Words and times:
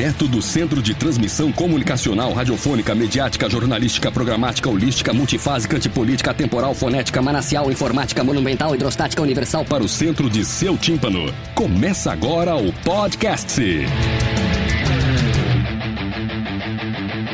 Direto 0.00 0.26
do 0.26 0.40
Centro 0.40 0.80
de 0.80 0.94
Transmissão 0.94 1.52
Comunicacional, 1.52 2.32
Radiofônica, 2.32 2.94
Mediática, 2.94 3.50
Jornalística, 3.50 4.10
Programática, 4.10 4.70
Holística, 4.70 5.12
Multifásica, 5.12 5.76
Antipolítica, 5.76 6.32
Temporal, 6.32 6.74
Fonética, 6.74 7.20
Manacial, 7.20 7.70
Informática, 7.70 8.24
Monumental, 8.24 8.74
Hidrostática, 8.74 9.20
Universal 9.20 9.62
para 9.66 9.84
o 9.84 9.88
centro 9.88 10.30
de 10.30 10.42
seu 10.42 10.78
tímpano. 10.78 11.26
Começa 11.54 12.10
agora 12.10 12.56
o 12.56 12.72
podcast. 12.82 13.60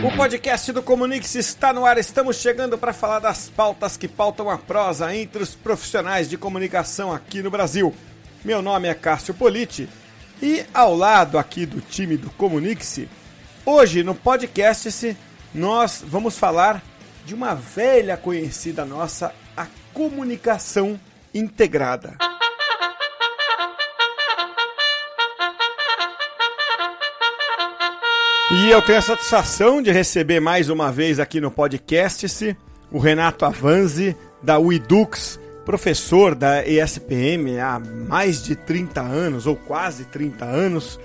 O 0.05 0.17
podcast 0.17 0.73
do 0.73 0.83
Comunix 0.83 1.37
está 1.37 1.73
no 1.73 1.87
ar. 1.87 1.99
Estamos 1.99 2.39
chegando 2.39 2.77
para 2.77 2.93
falar 2.93 3.21
das 3.21 3.49
pautas 3.49 3.97
que 3.97 4.09
pautam 4.09 4.51
a 4.51 4.59
prosa 4.59 5.15
entre 5.15 5.41
os 5.41 5.55
profissionais 5.55 6.29
de 6.29 6.37
comunicação 6.37 7.13
aqui 7.13 7.45
no 7.45 7.51
Brasil. 7.51 7.95
Meu 8.45 8.61
nome 8.61 8.89
é 8.89 8.95
Cássio 8.95 9.35
Politi 9.35 9.89
e 10.41 10.65
ao 10.73 10.95
lado 10.95 11.39
aqui 11.39 11.65
do 11.65 11.81
time 11.81 12.17
do 12.17 12.31
Comunix, 12.31 13.01
hoje 13.65 14.03
no 14.03 14.15
podcast 14.15 15.17
nós 15.55 16.05
vamos 16.07 16.39
falar 16.39 16.83
de 17.25 17.35
uma 17.35 17.55
velha 17.55 18.17
conhecida 18.17 18.85
nossa, 18.85 19.35
a 19.57 19.67
comunicação 19.93 21.01
integrada. 21.35 22.17
E 28.53 28.71
eu 28.71 28.81
tenho 28.81 28.99
a 28.99 29.03
satisfação 29.03 29.83
de 29.83 29.91
receber 29.91 30.39
mais 30.39 30.69
uma 30.69 30.93
vez 30.93 31.19
aqui 31.19 31.41
no 31.41 31.51
podcast 31.51 32.57
o 32.93 32.99
Renato 32.99 33.45
Avanzi, 33.45 34.17
da 34.41 34.59
Uidux, 34.59 35.41
professor 35.67 36.35
da 36.37 36.65
ESPM 36.65 37.59
há 37.59 37.79
mais 38.09 38.43
de 38.43 38.55
30 38.55 39.03
anos, 39.03 39.47
ou 39.47 39.57
quase 39.57 40.05
30 40.05 40.45
anos, 40.45 40.99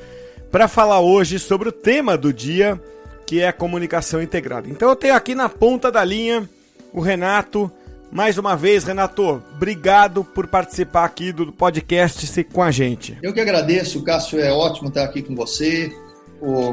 para 0.51 0.67
falar 0.67 1.01
hoje 1.01 1.39
sobre 1.39 1.67
o 1.67 1.71
tema 1.71 2.15
do 2.15 2.31
dia, 2.31 2.79
que 3.25 3.41
é 3.41 3.47
a 3.47 3.53
comunicação 3.53 4.21
integrada. 4.21 4.69
Então 4.69 4.87
eu 4.87 4.95
tenho 4.95 5.15
aqui 5.15 5.33
na 5.33 5.49
ponta 5.49 5.91
da 5.91 6.05
linha 6.05 6.47
o 6.93 7.01
Renato. 7.01 7.69
Mais 8.11 8.37
uma 8.37 8.55
vez, 8.55 8.83
Renato, 8.83 9.41
obrigado 9.55 10.23
por 10.23 10.45
participar 10.45 11.05
aqui 11.05 11.31
do 11.31 11.51
podcast 11.51 12.43
com 12.53 12.61
a 12.61 12.69
gente. 12.69 13.17
Eu 13.23 13.33
que 13.33 13.39
agradeço, 13.39 14.03
Cássio, 14.03 14.39
é 14.39 14.51
ótimo 14.51 14.89
estar 14.89 15.03
aqui 15.03 15.21
com 15.21 15.35
você 15.35 15.91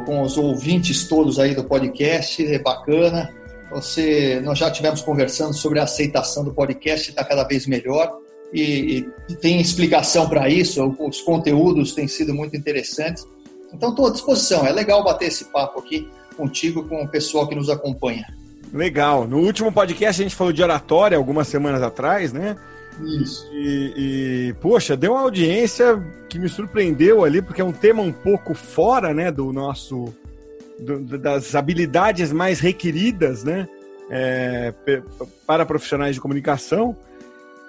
com 0.06 0.22
os 0.22 0.38
ouvintes 0.38 1.06
todos 1.06 1.38
aí 1.38 1.54
do 1.54 1.62
podcast, 1.62 2.44
é 2.44 2.58
bacana. 2.58 3.30
Você, 3.70 4.40
nós 4.40 4.58
já 4.58 4.70
tivemos 4.70 5.00
conversando 5.00 5.52
sobre 5.52 5.78
a 5.78 5.84
aceitação 5.84 6.44
do 6.44 6.52
podcast, 6.52 7.10
está 7.10 7.24
cada 7.24 7.44
vez 7.44 7.66
melhor 7.66 8.10
e, 8.52 9.06
e 9.28 9.34
tem 9.36 9.60
explicação 9.60 10.28
para 10.28 10.48
isso. 10.48 10.96
Os 10.98 11.20
conteúdos 11.20 11.92
têm 11.92 12.08
sido 12.08 12.34
muito 12.34 12.56
interessantes. 12.56 13.26
Então, 13.72 13.90
estou 13.90 14.06
à 14.06 14.10
disposição. 14.10 14.66
É 14.66 14.72
legal 14.72 15.04
bater 15.04 15.26
esse 15.28 15.44
papo 15.46 15.80
aqui 15.80 16.08
contigo, 16.36 16.84
com 16.84 17.02
o 17.02 17.08
pessoal 17.08 17.46
que 17.48 17.54
nos 17.54 17.68
acompanha. 17.68 18.24
Legal. 18.72 19.26
No 19.26 19.38
último 19.38 19.72
podcast 19.72 20.20
a 20.20 20.24
gente 20.24 20.36
falou 20.36 20.52
de 20.52 20.62
oratória 20.62 21.18
algumas 21.18 21.48
semanas 21.48 21.82
atrás, 21.82 22.32
né? 22.32 22.56
Isso. 23.22 23.48
E, 23.52 23.92
e, 23.96 24.54
poxa, 24.60 24.96
deu 24.96 25.12
uma 25.12 25.22
audiência 25.22 26.02
que 26.28 26.38
me 26.38 26.48
surpreendeu 26.48 27.24
ali, 27.24 27.40
porque 27.40 27.60
é 27.60 27.64
um 27.64 27.72
tema 27.72 28.02
um 28.02 28.12
pouco 28.12 28.54
fora, 28.54 29.14
né, 29.14 29.30
do 29.30 29.52
nosso. 29.52 30.12
Do, 30.78 31.18
das 31.18 31.54
habilidades 31.54 32.32
mais 32.32 32.60
requeridas, 32.60 33.42
né, 33.42 33.68
é, 34.10 34.72
para 35.46 35.66
profissionais 35.66 36.14
de 36.14 36.20
comunicação. 36.20 36.96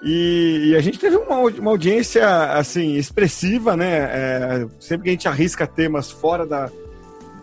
E, 0.02 0.70
e, 0.70 0.76
a 0.76 0.80
gente 0.80 0.98
teve 0.98 1.16
uma, 1.16 1.38
uma 1.40 1.70
audiência, 1.70 2.26
assim, 2.52 2.94
expressiva, 2.94 3.76
né, 3.76 3.98
é, 4.12 4.66
sempre 4.78 5.04
que 5.04 5.08
a 5.10 5.12
gente 5.12 5.28
arrisca 5.28 5.66
temas 5.66 6.10
fora 6.10 6.46
da, 6.46 6.70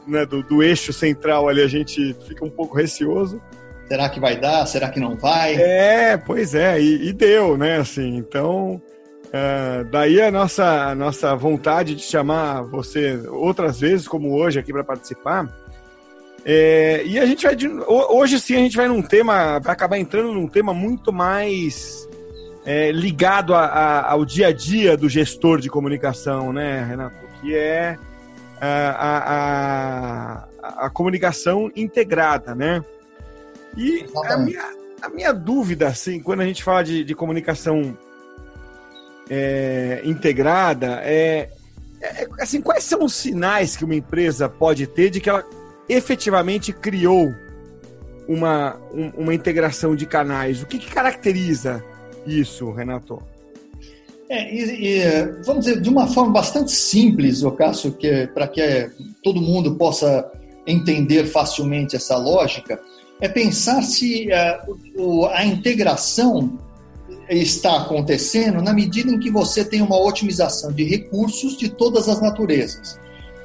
né, 0.07 0.25
do, 0.25 0.41
do 0.41 0.63
eixo 0.63 0.91
central 0.93 1.47
ali, 1.49 1.61
a 1.61 1.67
gente 1.67 2.15
fica 2.27 2.43
um 2.43 2.49
pouco 2.49 2.75
receoso. 2.75 3.41
Será 3.87 4.09
que 4.09 4.19
vai 4.19 4.37
dar? 4.37 4.65
Será 4.65 4.89
que 4.89 4.99
não 4.99 5.15
vai? 5.15 5.55
É, 5.55 6.17
pois 6.17 6.53
é, 6.53 6.79
e, 6.79 7.07
e 7.07 7.13
deu, 7.13 7.57
né? 7.57 7.77
Assim, 7.77 8.17
então, 8.17 8.81
uh, 9.27 9.85
daí 9.89 10.21
a 10.21 10.29
nossa, 10.29 10.89
a 10.89 10.95
nossa 10.95 11.35
vontade 11.35 11.95
de 11.95 12.01
chamar 12.01 12.63
você 12.63 13.17
outras 13.29 13.79
vezes, 13.79 14.07
como 14.07 14.35
hoje, 14.35 14.59
aqui 14.59 14.73
para 14.73 14.83
participar. 14.83 15.47
É, 16.49 17.03
e 17.05 17.19
a 17.19 17.25
gente 17.25 17.45
vai. 17.45 17.53
De, 17.57 17.67
hoje 17.67 18.39
sim 18.39 18.55
a 18.55 18.59
gente 18.59 18.77
vai 18.77 18.87
num 18.87 19.01
tema, 19.01 19.59
vai 19.59 19.73
acabar 19.73 19.97
entrando 19.97 20.31
num 20.31 20.47
tema 20.47 20.73
muito 20.73 21.11
mais 21.11 22.07
é, 22.65 22.89
ligado 22.89 23.53
a, 23.53 23.65
a, 23.65 24.11
ao 24.13 24.23
dia 24.23 24.47
a 24.47 24.53
dia 24.53 24.95
do 24.95 25.09
gestor 25.09 25.59
de 25.59 25.69
comunicação, 25.69 26.53
né, 26.53 26.85
Renato? 26.85 27.17
Que 27.41 27.53
é 27.53 27.99
a, 28.61 30.47
a, 30.61 30.85
a 30.85 30.89
comunicação 30.89 31.69
integrada, 31.75 32.55
né? 32.55 32.81
E 33.75 34.05
a 34.25 34.37
minha, 34.37 34.73
a 35.01 35.09
minha 35.09 35.33
dúvida, 35.33 35.89
assim, 35.89 36.21
quando 36.21 36.39
a 36.39 36.45
gente 36.45 36.63
fala 36.63 36.81
de, 36.81 37.03
de 37.03 37.13
comunicação 37.13 37.97
é, 39.29 39.99
integrada, 40.05 41.01
é, 41.03 41.49
é, 42.01 42.25
assim, 42.39 42.61
quais 42.61 42.85
são 42.85 43.03
os 43.03 43.13
sinais 43.13 43.75
que 43.75 43.83
uma 43.83 43.95
empresa 43.95 44.47
pode 44.47 44.87
ter 44.87 45.09
de 45.09 45.19
que 45.19 45.29
ela 45.29 45.45
efetivamente 45.89 46.73
criou 46.73 47.33
uma, 48.27 48.77
um, 48.93 49.23
uma 49.23 49.33
integração 49.33 49.95
de 49.95 50.05
canais? 50.05 50.61
O 50.61 50.65
que, 50.65 50.77
que 50.77 50.91
caracteriza 50.91 51.83
isso, 52.25 52.71
Renato? 52.71 53.21
É, 54.29 54.53
e, 54.53 54.99
e, 54.99 55.25
vamos 55.45 55.65
dizer, 55.65 55.79
de 55.79 55.89
uma 55.89 56.07
forma 56.07 56.33
bastante 56.33 56.71
simples, 56.71 57.43
Ocasio, 57.43 57.93
que 57.93 58.27
para 58.27 58.47
que 58.47 58.89
todo 59.23 59.41
mundo 59.41 59.75
possa 59.75 60.29
entender 60.65 61.25
facilmente 61.25 61.95
essa 61.95 62.17
lógica, 62.17 62.79
é 63.21 63.29
pensar 63.29 63.81
se 63.81 64.27
uh, 64.97 65.25
a 65.27 65.45
integração 65.45 66.59
está 67.29 67.77
acontecendo 67.77 68.61
na 68.61 68.73
medida 68.73 69.11
em 69.11 69.19
que 69.19 69.31
você 69.31 69.63
tem 69.63 69.81
uma 69.81 69.97
otimização 69.97 70.71
de 70.71 70.83
recursos 70.83 71.57
de 71.57 71.69
todas 71.69 72.07
as 72.09 72.21
naturezas. 72.21 72.99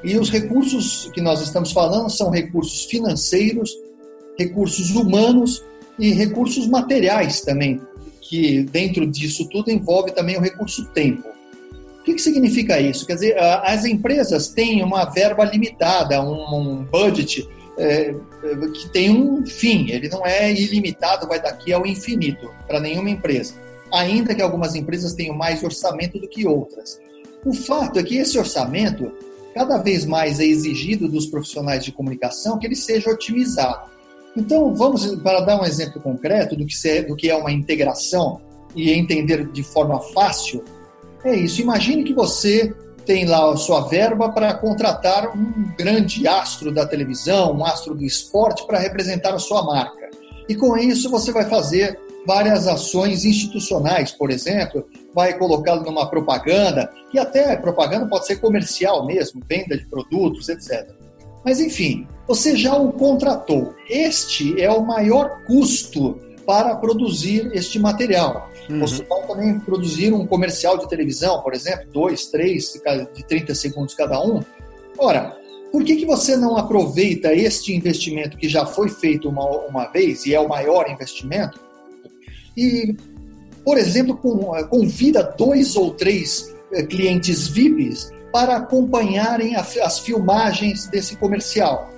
E 0.04 0.18
os 0.18 0.30
recursos 0.30 1.10
que 1.12 1.20
nós 1.20 1.40
estamos 1.40 1.72
falando 1.72 2.10
são 2.10 2.30
recursos 2.30 2.84
financeiros, 2.84 3.70
recursos 4.38 4.90
humanos 4.90 5.62
e 5.98 6.12
recursos 6.12 6.66
materiais 6.66 7.40
também, 7.40 7.80
que 8.20 8.64
dentro 8.64 9.06
disso 9.06 9.48
tudo 9.48 9.70
envolve 9.70 10.10
também 10.12 10.36
o 10.36 10.40
recurso 10.40 10.86
tempo. 10.86 11.28
O 12.00 12.04
que, 12.04 12.14
que 12.14 12.22
significa 12.22 12.80
isso? 12.80 13.06
Quer 13.06 13.14
dizer, 13.14 13.38
as 13.38 13.84
empresas 13.84 14.48
têm 14.48 14.82
uma 14.82 15.04
verba 15.04 15.44
limitada, 15.44 16.20
um 16.20 16.84
budget 16.84 17.48
é, 17.78 18.12
que 18.74 18.88
tem 18.90 19.10
um 19.10 19.46
fim, 19.46 19.88
ele 19.88 20.08
não 20.08 20.26
é 20.26 20.52
ilimitado, 20.52 21.28
vai 21.28 21.40
daqui 21.40 21.72
ao 21.72 21.86
infinito 21.86 22.50
para 22.66 22.80
nenhuma 22.80 23.08
empresa. 23.08 23.54
Ainda 23.92 24.34
que 24.34 24.42
algumas 24.42 24.74
empresas 24.74 25.14
tenham 25.14 25.36
mais 25.36 25.62
orçamento 25.62 26.18
do 26.18 26.26
que 26.26 26.46
outras. 26.46 27.00
O 27.44 27.52
fato 27.52 27.98
é 27.98 28.02
que 28.02 28.16
esse 28.16 28.36
orçamento 28.36 29.12
cada 29.54 29.78
vez 29.78 30.04
mais 30.04 30.40
é 30.40 30.44
exigido 30.44 31.08
dos 31.08 31.26
profissionais 31.26 31.84
de 31.84 31.92
comunicação 31.92 32.58
que 32.58 32.66
ele 32.66 32.76
seja 32.76 33.10
otimizado. 33.10 33.90
Então, 34.36 34.74
vamos 34.74 35.06
para 35.16 35.40
dar 35.40 35.60
um 35.60 35.64
exemplo 35.64 36.00
concreto 36.00 36.56
do 36.56 36.64
que, 36.66 36.88
é, 36.88 37.02
do 37.02 37.14
que 37.14 37.30
é 37.30 37.36
uma 37.36 37.52
integração 37.52 38.40
e 38.74 38.90
entender 38.92 39.46
de 39.52 39.62
forma 39.62 40.00
fácil. 40.00 40.64
É 41.24 41.34
isso. 41.36 41.60
Imagine 41.60 42.02
que 42.02 42.14
você 42.14 42.74
tem 43.04 43.26
lá 43.26 43.50
a 43.50 43.56
sua 43.56 43.82
verba 43.82 44.30
para 44.30 44.54
contratar 44.54 45.36
um 45.36 45.74
grande 45.76 46.26
astro 46.26 46.72
da 46.72 46.86
televisão, 46.86 47.52
um 47.52 47.64
astro 47.64 47.94
do 47.94 48.04
esporte 48.04 48.66
para 48.66 48.78
representar 48.78 49.34
a 49.34 49.38
sua 49.38 49.62
marca. 49.64 50.10
E 50.48 50.54
com 50.54 50.76
isso 50.76 51.10
você 51.10 51.32
vai 51.32 51.44
fazer 51.44 51.98
várias 52.26 52.66
ações 52.66 53.24
institucionais, 53.24 54.12
por 54.12 54.30
exemplo, 54.30 54.86
vai 55.14 55.36
colocá-lo 55.38 55.82
numa 55.82 56.08
propaganda, 56.08 56.90
e 57.12 57.18
até 57.18 57.56
propaganda 57.56 58.06
pode 58.06 58.26
ser 58.26 58.36
comercial 58.36 59.04
mesmo, 59.06 59.42
venda 59.48 59.76
de 59.76 59.86
produtos, 59.86 60.48
etc. 60.48 60.90
Mas 61.44 61.60
enfim, 61.60 62.06
você 62.26 62.56
já 62.56 62.76
o 62.76 62.92
contratou. 62.92 63.74
Este 63.88 64.60
é 64.60 64.70
o 64.70 64.84
maior 64.84 65.44
custo 65.46 66.18
para 66.46 66.74
produzir 66.76 67.50
este 67.52 67.78
material. 67.78 68.48
Uhum. 68.68 68.80
Você 68.80 69.02
pode 69.02 69.26
também 69.26 69.58
produzir 69.60 70.12
um 70.12 70.26
comercial 70.26 70.78
de 70.78 70.88
televisão, 70.88 71.40
por 71.42 71.54
exemplo, 71.54 71.86
dois, 71.92 72.26
três, 72.26 72.72
de 73.14 73.24
30 73.24 73.54
segundos 73.54 73.94
cada 73.94 74.20
um. 74.22 74.40
Ora, 74.98 75.36
por 75.70 75.84
que, 75.84 75.96
que 75.96 76.06
você 76.06 76.36
não 76.36 76.56
aproveita 76.56 77.32
este 77.32 77.74
investimento 77.74 78.36
que 78.36 78.48
já 78.48 78.66
foi 78.66 78.88
feito 78.88 79.28
uma, 79.28 79.44
uma 79.66 79.86
vez 79.86 80.26
e 80.26 80.34
é 80.34 80.40
o 80.40 80.48
maior 80.48 80.88
investimento 80.90 81.58
e, 82.56 82.94
por 83.64 83.78
exemplo, 83.78 84.18
convida 84.68 85.22
dois 85.22 85.76
ou 85.76 85.92
três 85.92 86.52
eh, 86.72 86.82
clientes 86.82 87.48
VIPs 87.48 88.10
para 88.32 88.56
acompanharem 88.56 89.54
as 89.56 89.98
filmagens 89.98 90.86
desse 90.86 91.16
comercial. 91.16 91.92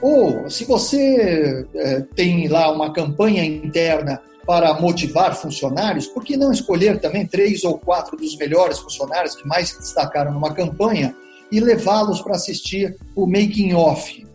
Ou, 0.00 0.50
se 0.50 0.64
você 0.64 1.66
é, 1.74 2.00
tem 2.14 2.48
lá 2.48 2.70
uma 2.70 2.92
campanha 2.92 3.44
interna 3.44 4.20
para 4.46 4.74
motivar 4.74 5.34
funcionários, 5.34 6.06
por 6.06 6.24
que 6.24 6.36
não 6.36 6.52
escolher 6.52 7.00
também 7.00 7.26
três 7.26 7.64
ou 7.64 7.78
quatro 7.78 8.16
dos 8.16 8.36
melhores 8.36 8.78
funcionários 8.78 9.34
que 9.34 9.46
mais 9.46 9.70
se 9.70 9.78
destacaram 9.78 10.32
numa 10.32 10.52
campanha 10.52 11.14
e 11.50 11.60
levá-los 11.60 12.20
para 12.20 12.34
assistir 12.34 12.96
o 13.14 13.26
making 13.26 13.72
off? 13.72 14.26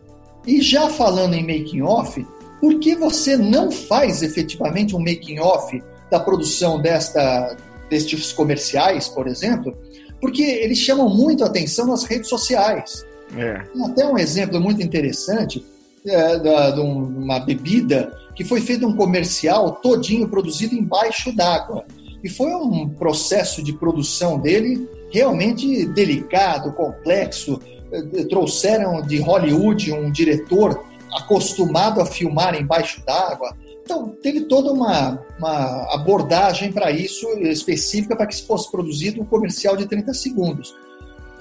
E 0.47 0.61
já 0.61 0.89
falando 0.89 1.35
em 1.35 1.41
making 1.41 1.81
off, 1.81 2.25
por 2.59 2.79
que 2.79 2.95
você 2.95 3.37
não 3.37 3.71
faz 3.71 4.23
efetivamente 4.23 4.95
um 4.95 4.99
making 4.99 5.39
off 5.39 5.81
da 6.09 6.19
produção 6.19 6.81
desta, 6.81 7.55
destes 7.89 8.31
comerciais, 8.31 9.07
por 9.07 9.27
exemplo? 9.27 9.77
Porque 10.19 10.43
eles 10.43 10.77
chamam 10.77 11.09
muito 11.09 11.43
a 11.43 11.47
atenção 11.47 11.87
nas 11.87 12.03
redes 12.03 12.29
sociais. 12.29 13.05
É. 13.37 13.61
Até 13.85 14.05
um 14.05 14.17
exemplo 14.17 14.59
muito 14.59 14.81
interessante 14.81 15.65
é, 16.05 16.39
da, 16.39 16.71
de 16.71 16.79
uma 16.79 17.39
bebida 17.39 18.13
que 18.35 18.43
foi 18.43 18.61
feito 18.61 18.87
um 18.87 18.95
comercial 18.95 19.73
todinho 19.73 20.27
produzido 20.29 20.73
embaixo 20.73 21.35
d'água. 21.35 21.85
E 22.23 22.29
foi 22.29 22.53
um 22.53 22.87
processo 22.89 23.63
de 23.63 23.73
produção 23.73 24.39
dele 24.39 24.87
realmente 25.11 25.85
delicado, 25.87 26.71
complexo. 26.73 27.59
É, 27.91 28.23
trouxeram 28.25 29.01
de 29.01 29.19
Hollywood 29.19 29.91
um 29.93 30.11
diretor 30.11 30.83
acostumado 31.11 32.01
a 32.01 32.05
filmar 32.05 32.55
embaixo 32.55 33.03
d'água. 33.05 33.55
Então, 33.89 34.09
teve 34.21 34.41
toda 34.41 34.71
uma, 34.71 35.19
uma 35.37 35.93
abordagem 35.95 36.71
para 36.71 36.91
isso, 36.91 37.27
específica, 37.39 38.15
para 38.15 38.27
que 38.27 38.41
fosse 38.43 38.69
produzido 38.69 39.21
um 39.21 39.25
comercial 39.25 39.75
de 39.75 39.87
30 39.87 40.13
segundos 40.13 40.75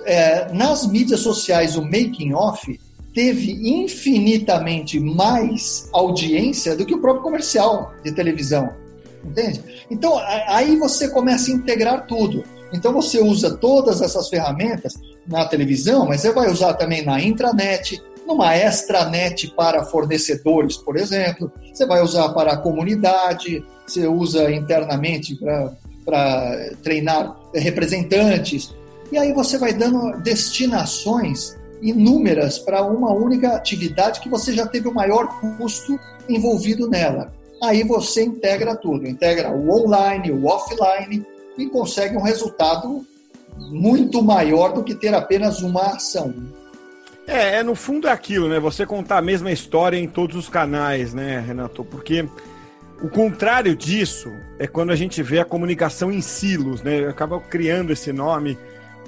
é, 0.08 0.50
nas 0.52 0.86
mídias 0.86 1.20
sociais 1.20 1.76
o 1.76 1.82
making 1.82 2.32
off 2.32 2.80
teve 3.12 3.52
infinitamente 3.52 4.98
mais 4.98 5.88
audiência 5.92 6.74
do 6.74 6.86
que 6.86 6.94
o 6.94 7.00
próprio 7.00 7.22
comercial 7.22 7.92
de 8.02 8.12
televisão. 8.12 8.72
Entende? 9.24 9.62
Então, 9.90 10.18
aí 10.46 10.76
você 10.76 11.08
começa 11.08 11.50
a 11.50 11.54
integrar 11.54 12.06
tudo. 12.06 12.44
Então, 12.72 12.92
você 12.92 13.20
usa 13.20 13.56
todas 13.56 14.00
essas 14.00 14.28
ferramentas 14.28 14.94
na 15.26 15.44
televisão, 15.44 16.06
mas 16.06 16.20
você 16.20 16.32
vai 16.32 16.50
usar 16.50 16.74
também 16.74 17.04
na 17.04 17.20
intranet, 17.20 18.00
numa 18.28 18.54
extranet 18.54 19.50
para 19.56 19.86
fornecedores, 19.86 20.76
por 20.76 20.98
exemplo. 20.98 21.50
Você 21.72 21.86
vai 21.86 22.02
usar 22.02 22.28
para 22.28 22.52
a 22.52 22.56
comunidade, 22.58 23.64
você 23.86 24.06
usa 24.06 24.52
internamente 24.52 25.34
para 26.04 26.70
treinar 26.82 27.34
representantes. 27.54 28.74
E 29.10 29.16
aí 29.16 29.32
você 29.32 29.56
vai 29.56 29.72
dando 29.72 30.18
destinações 30.18 31.56
inúmeras 31.80 32.58
para 32.58 32.82
uma 32.82 33.12
única 33.12 33.56
atividade 33.56 34.20
que 34.20 34.28
você 34.28 34.52
já 34.52 34.66
teve 34.66 34.88
o 34.88 34.94
maior 34.94 35.40
custo 35.40 35.98
envolvido 36.28 36.86
nela. 36.86 37.32
Aí 37.62 37.82
você 37.82 38.24
integra 38.24 38.76
tudo, 38.76 39.08
integra 39.08 39.50
o 39.50 39.70
online, 39.70 40.30
o 40.30 40.46
offline 40.46 41.24
e 41.56 41.66
consegue 41.66 42.16
um 42.16 42.22
resultado 42.22 43.06
muito 43.56 44.22
maior 44.22 44.72
do 44.72 44.84
que 44.84 44.94
ter 44.94 45.14
apenas 45.14 45.62
uma 45.62 45.94
ação. 45.94 46.34
É, 47.28 47.56
é, 47.56 47.62
no 47.62 47.74
fundo 47.74 48.08
é 48.08 48.10
aquilo, 48.10 48.48
né? 48.48 48.58
Você 48.58 48.86
contar 48.86 49.18
a 49.18 49.22
mesma 49.22 49.52
história 49.52 49.98
em 49.98 50.08
todos 50.08 50.34
os 50.34 50.48
canais, 50.48 51.12
né, 51.12 51.44
Renato? 51.46 51.84
Porque 51.84 52.26
o 53.02 53.08
contrário 53.10 53.76
disso 53.76 54.32
é 54.58 54.66
quando 54.66 54.92
a 54.92 54.96
gente 54.96 55.22
vê 55.22 55.38
a 55.38 55.44
comunicação 55.44 56.10
em 56.10 56.22
silos, 56.22 56.82
né? 56.82 57.06
Acaba 57.06 57.38
criando 57.38 57.92
esse 57.92 58.14
nome 58.14 58.56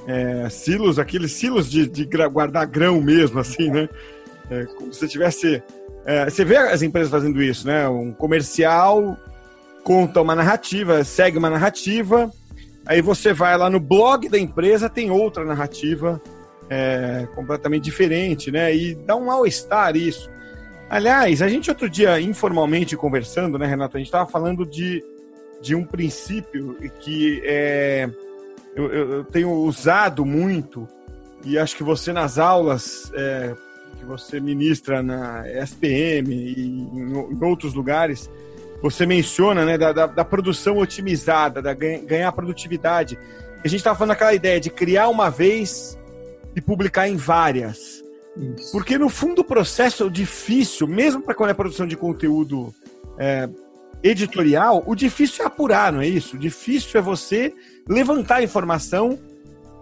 é, 0.07 0.51
silos, 0.51 0.99
aqueles 0.99 1.33
silos 1.33 1.71
de, 1.71 1.89
de, 1.89 2.05
guardar 2.29 2.67
grão 2.67 3.01
mesmo, 3.01 3.41
assim, 3.41 3.71
né? 3.71 3.89
É, 4.51 4.65
como 4.67 4.93
se 4.93 5.09
tivesse. 5.09 5.63
É, 6.05 6.29
você 6.29 6.45
vê 6.45 6.59
as 6.59 6.83
empresas 6.83 7.11
fazendo 7.11 7.43
isso, 7.43 7.67
né? 7.67 7.89
Um 7.89 8.13
comercial 8.13 9.17
conta 9.83 10.21
uma 10.21 10.35
narrativa, 10.35 11.03
segue 11.05 11.39
uma 11.39 11.49
narrativa, 11.49 12.31
aí 12.85 13.01
você 13.01 13.33
vai 13.33 13.57
lá 13.57 13.71
no 13.71 13.81
blog 13.81 14.29
da 14.29 14.39
empresa, 14.39 14.91
tem 14.91 15.11
outra 15.11 15.43
narrativa 15.43 16.21
é, 16.71 17.27
completamente 17.35 17.83
diferente, 17.83 18.51
né? 18.51 18.75
E 18.75 18.95
dá 18.95 19.17
um 19.17 19.27
mal-estar 19.27 19.97
isso. 19.97 20.31
Aliás, 20.89 21.43
a 21.43 21.49
gente 21.49 21.69
outro 21.69 21.91
dia, 21.91 22.21
informalmente 22.21 22.97
conversando, 22.97 23.59
né, 23.59 23.67
Renato? 23.67 23.97
A 23.97 24.01
gente 24.01 24.07
estava 24.07 24.31
falando 24.31 24.65
de, 24.65 25.05
de 25.61 25.75
um 25.75 25.85
princípio 25.85 26.77
que 27.01 27.43
é 27.45 28.09
eu, 28.75 28.93
eu, 28.93 29.25
tenho 29.25 29.51
usado 29.51 30.25
muito, 30.25 30.87
e 31.45 31.59
acho 31.59 31.77
que 31.77 31.83
você 31.83 32.13
nas 32.13 32.39
aulas 32.39 33.11
é, 33.15 33.55
que 33.99 34.05
você 34.05 34.41
ministra 34.41 35.03
na 35.03 35.45
SPM 35.49 36.33
e 36.33 36.67
em, 36.67 37.35
em 37.35 37.45
outros 37.45 37.75
lugares, 37.75 38.31
você 38.83 39.05
menciona 39.05 39.65
né, 39.65 39.77
da, 39.77 39.93
da, 39.93 40.07
da 40.07 40.25
produção 40.25 40.79
otimizada, 40.79 41.61
da 41.61 41.75
ganha, 41.75 42.01
ganhar 42.01 42.33
produtividade. 42.33 43.19
A 43.63 43.69
gente 43.69 43.81
estava 43.81 43.99
falando 43.99 44.13
aquela 44.13 44.33
ideia 44.33 44.59
de 44.59 44.71
criar 44.71 45.09
uma 45.09 45.31
vez 45.31 45.99
e 46.55 46.61
publicar 46.61 47.09
em 47.09 47.17
várias. 47.17 48.03
Isso. 48.37 48.73
Porque 48.73 48.97
no 48.97 49.09
fundo 49.09 49.41
o 49.41 49.45
processo 49.45 50.05
é 50.05 50.09
difícil, 50.09 50.87
mesmo 50.87 51.23
para 51.23 51.35
quando 51.35 51.51
é 51.51 51.55
produção 51.55 51.87
de 51.87 51.97
conteúdo 51.97 52.75
é, 53.19 53.49
editorial, 54.03 54.83
o 54.87 54.95
difícil 54.95 55.45
é 55.45 55.47
apurar, 55.47 55.93
não 55.93 56.01
é 56.01 56.07
isso? 56.07 56.37
O 56.37 56.39
difícil 56.39 56.99
é 56.99 57.03
você 57.03 57.53
levantar 57.89 58.37
a 58.37 58.43
informação. 58.43 59.19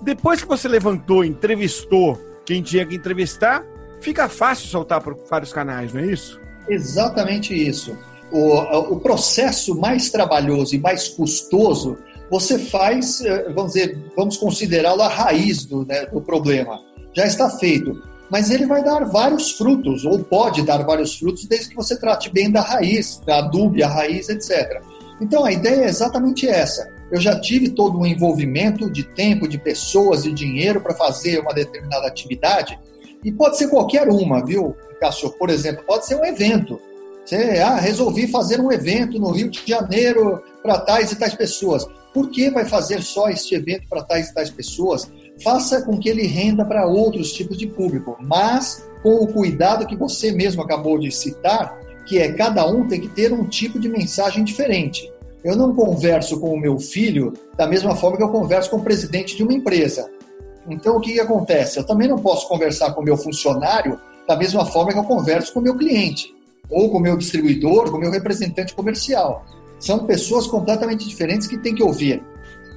Depois 0.03 0.41
que 0.43 0.49
você 0.49 0.69
levantou, 0.69 1.25
entrevistou 1.25 2.19
quem 2.45 2.63
tinha 2.63 2.87
que 2.87 2.95
entrevistar, 2.95 3.65
fica 4.01 4.29
fácil 4.29 4.69
soltar 4.69 5.03
por 5.03 5.17
vários 5.29 5.53
canais, 5.53 5.93
não 5.93 6.01
é 6.01 6.07
isso? 6.07 6.41
Exatamente 6.69 7.55
isso. 7.55 7.97
O, 8.31 8.95
o 8.95 9.01
processo 9.01 9.79
mais 9.79 10.11
trabalhoso 10.11 10.75
e 10.75 10.79
mais 10.79 11.09
custoso 11.09 11.99
você 12.31 12.59
faz, 12.59 13.21
eh, 13.21 13.53
vamos 13.55 13.73
dizer, 13.73 13.99
vamos 14.17 14.37
considerá-lo 14.37 15.03
a 15.03 15.09
raiz 15.09 15.65
do, 15.65 15.85
né, 15.85 16.07
do 16.07 16.21
problema. 16.21 16.81
Já 17.15 17.27
está 17.27 17.49
feito 17.51 18.09
mas 18.31 18.51
ele 18.51 18.67
vai 18.67 18.83
dar 18.85 19.05
vários 19.05 19.53
frutos, 19.53 20.05
ou 20.05 20.19
pode 20.19 20.63
dar 20.63 20.85
vários 20.85 21.19
frutos, 21.19 21.47
desde 21.47 21.71
que 21.71 21.77
você 21.77 21.99
trate 21.99 22.31
bem 22.31 22.51
da 22.51 22.61
raiz, 22.61 23.21
da 23.25 23.39
adube 23.39 23.83
a 23.83 23.89
raiz, 23.89 24.29
etc. 24.29 24.83
Então 25.21 25.45
a 25.45 25.53
ideia 25.53 25.85
é 25.85 25.89
exatamente 25.89 26.47
essa. 26.47 26.89
Eu 27.11 27.21
já 27.21 27.41
tive 27.41 27.71
todo 27.71 27.99
um 27.99 28.07
envolvimento 28.07 28.91
de 28.91 29.03
tempo, 29.03 29.49
de 29.49 29.57
pessoas, 29.57 30.25
de 30.25 30.33
dinheiro 30.33 30.81
para 30.81 30.95
fazer 30.95 31.41
uma 31.41 31.55
determinada 31.55 32.07
atividade, 32.07 32.79
e 33.25 33.33
pode 33.33 33.57
ser 33.57 33.69
qualquer 33.69 34.09
uma, 34.09 34.45
viu, 34.45 34.77
Cássio? 35.01 35.31
Por 35.31 35.51
exemplo, 35.51 35.83
pode 35.85 36.07
ser 36.07 36.17
um 36.17 36.25
evento. 36.25 36.81
Você, 37.29 37.61
ah, 37.61 37.77
resolvi 37.77 38.27
fazer 38.27 38.59
um 38.59 38.73
evento 38.73 39.19
no 39.19 39.33
Rio 39.33 39.51
de 39.51 39.61
Janeiro 39.67 40.43
para 40.63 40.79
tais 40.79 41.13
e 41.13 41.17
tais 41.17 41.35
pessoas. 41.35 41.87
Por 42.15 42.31
que 42.31 42.49
vai 42.49 42.65
fazer 42.65 43.03
só 43.03 43.29
este 43.29 43.55
evento 43.55 43.87
para 43.87 44.03
tais 44.03 44.31
e 44.31 44.35
tais 44.35 44.49
pessoas? 44.49 45.07
faça 45.45 45.83
com 45.83 45.99
que 45.99 46.09
ele 46.09 46.27
renda 46.27 46.65
para 46.65 46.87
outros 46.87 47.33
tipos 47.33 47.59
de 47.59 47.67
público, 47.67 48.17
mas 48.21 48.83
com 49.03 49.17
o 49.17 49.33
cuidado 49.33 49.87
que 49.87 49.95
você 49.95 50.33
mesmo 50.33 50.63
acabou 50.63 50.99
de 50.99 51.13
citar, 51.13 51.79
que 52.07 52.19
é 52.19 52.33
cada 52.33 52.67
um 52.67 52.89
tem 52.89 52.99
que 52.99 53.09
ter 53.09 53.31
um 53.31 53.45
tipo 53.45 53.79
de 53.79 53.91
mensagem 53.91 54.43
diferente. 54.43 55.13
Eu 55.45 55.55
não 55.55 55.75
converso 55.75 56.41
com 56.41 56.55
o 56.55 56.59
meu 56.59 56.79
filho 56.79 57.35
da 57.59 57.67
mesma 57.67 57.95
forma 57.95 58.17
que 58.17 58.23
eu 58.23 58.31
converso 58.31 58.71
com 58.71 58.79
o 58.79 58.83
presidente 58.83 59.37
de 59.37 59.43
uma 59.43 59.53
empresa. 59.53 60.11
Então, 60.67 60.97
o 60.97 61.01
que, 61.01 61.13
que 61.13 61.21
acontece? 61.21 61.79
Eu 61.79 61.85
também 61.85 62.09
não 62.09 62.19
posso 62.19 62.49
conversar 62.49 62.95
com 62.95 63.03
o 63.03 63.05
meu 63.05 63.19
funcionário 63.19 64.01
da 64.27 64.35
mesma 64.35 64.65
forma 64.65 64.93
que 64.93 64.99
eu 64.99 65.05
converso 65.05 65.53
com 65.53 65.61
o 65.61 65.63
meu 65.63 65.77
cliente, 65.77 66.35
ou 66.71 66.91
com 66.91 66.99
o 66.99 67.01
meu 67.01 67.17
distribuidor, 67.17 67.91
com 67.91 67.97
o 67.97 68.01
meu 68.01 68.11
representante 68.11 68.75
comercial. 68.75 69.45
São 69.79 70.07
pessoas 70.07 70.47
completamente 70.47 71.09
diferentes 71.09 71.47
que 71.47 71.59
têm 71.59 71.75
que 71.75 71.83
ouvir 71.83 72.23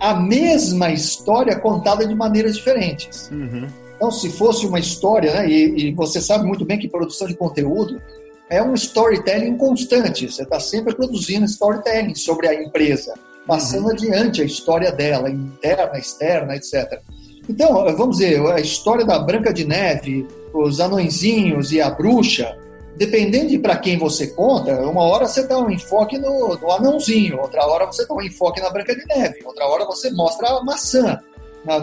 a 0.02 0.16
mesma 0.16 0.92
história 0.92 1.56
contada 1.60 2.06
de 2.08 2.16
maneiras 2.16 2.56
diferentes. 2.56 3.30
Uhum. 3.32 3.68
Então, 3.96 4.10
se 4.10 4.32
fosse 4.32 4.66
uma 4.66 4.80
história, 4.80 5.32
né, 5.32 5.48
e, 5.48 5.90
e, 5.90 5.94
você 5.94 6.20
sabe 6.20 6.44
muito 6.44 6.66
bem 6.66 6.80
que 6.80 6.88
produção 6.88 7.28
de 7.28 7.36
conteúdo 7.36 8.02
é 8.50 8.62
um 8.64 8.74
storytelling 8.74 9.56
constante, 9.58 10.30
você 10.30 10.42
está 10.42 10.60
sempre 10.60 10.96
produzindo 10.96 11.46
storytelling 11.46 12.16
sobre 12.16 12.48
a 12.48 12.64
empresa, 12.64 13.14
passando 13.46 13.86
uhum. 13.86 13.92
adiante 13.92 14.42
a 14.42 14.46
história 14.46 14.92
dela, 14.92 15.30
interna, 15.30 16.00
externa, 16.00 16.56
etc. 16.56 17.00
Então, 17.48 17.86
vamos 17.96 18.18
dizer, 18.18 18.42
a 18.48 18.60
história 18.60 19.06
da 19.06 19.20
Branca 19.20 19.54
de 19.54 19.66
Neve, 19.66 20.28
os 20.52 20.80
anõezinhos 20.80 21.72
e 21.72 21.80
a 21.80 21.92
bruxa, 21.92 22.58
dependendo 23.02 23.48
de 23.48 23.58
para 23.58 23.78
quem 23.78 23.98
você 23.98 24.28
conta, 24.28 24.80
uma 24.82 25.02
hora 25.02 25.26
você 25.26 25.48
dá 25.48 25.58
um 25.58 25.72
enfoque 25.72 26.20
no, 26.20 26.56
no, 26.56 26.72
anãozinho, 26.72 27.40
outra 27.40 27.66
hora 27.66 27.88
você 27.88 28.06
dá 28.06 28.14
um 28.14 28.22
enfoque 28.22 28.62
na 28.62 28.70
Branca 28.70 28.96
de 28.96 29.04
Neve, 29.08 29.40
outra 29.44 29.66
hora 29.66 29.86
você 29.86 30.12
mostra 30.12 30.50
a 30.50 30.64
maçã. 30.64 31.20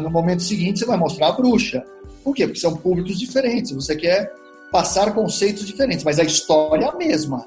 No 0.01 0.11
momento 0.11 0.45
seguinte, 0.45 0.79
você 0.79 0.85
vai 0.85 0.97
mostrar 0.97 1.29
a 1.29 1.33
bruxa. 1.33 1.85
Por 2.23 2.33
quê? 2.37 2.47
Porque 2.47 2.61
são 2.61 2.77
públicos 2.77 3.19
diferentes. 3.19 3.73
Você 3.73 3.97
quer 3.97 4.33
passar 4.71 5.13
conceitos 5.13 5.67
diferentes, 5.67 6.05
mas 6.05 6.21
a 6.21 6.23
história 6.23 6.85
é 6.85 6.89
a 6.89 6.95
mesma. 6.95 7.47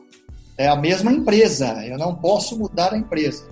É 0.58 0.68
a 0.68 0.76
mesma 0.76 1.10
empresa. 1.10 1.86
Eu 1.86 1.98
não 1.98 2.14
posso 2.14 2.60
mudar 2.60 2.94
a 2.94 2.98
empresa. 2.98 3.46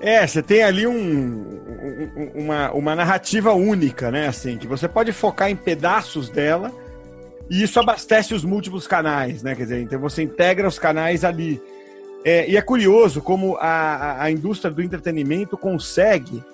É, 0.00 0.26
você 0.26 0.42
tem 0.42 0.62
ali 0.62 0.86
um, 0.86 0.92
um, 0.94 2.42
uma, 2.44 2.72
uma 2.72 2.94
narrativa 2.94 3.54
única, 3.54 4.10
né? 4.10 4.28
Assim, 4.28 4.58
que 4.58 4.66
você 4.66 4.86
pode 4.86 5.12
focar 5.12 5.50
em 5.50 5.56
pedaços 5.56 6.28
dela 6.28 6.70
e 7.50 7.64
isso 7.64 7.80
abastece 7.80 8.32
os 8.32 8.44
múltiplos 8.44 8.86
canais, 8.86 9.42
né? 9.42 9.56
Quer 9.56 9.64
dizer, 9.64 9.82
então 9.82 9.98
você 9.98 10.22
integra 10.22 10.68
os 10.68 10.78
canais 10.78 11.24
ali. 11.24 11.60
É, 12.24 12.48
e 12.48 12.56
é 12.56 12.62
curioso 12.62 13.20
como 13.20 13.56
a, 13.56 14.22
a 14.22 14.30
indústria 14.30 14.70
do 14.70 14.80
entretenimento 14.80 15.56
consegue 15.58 16.44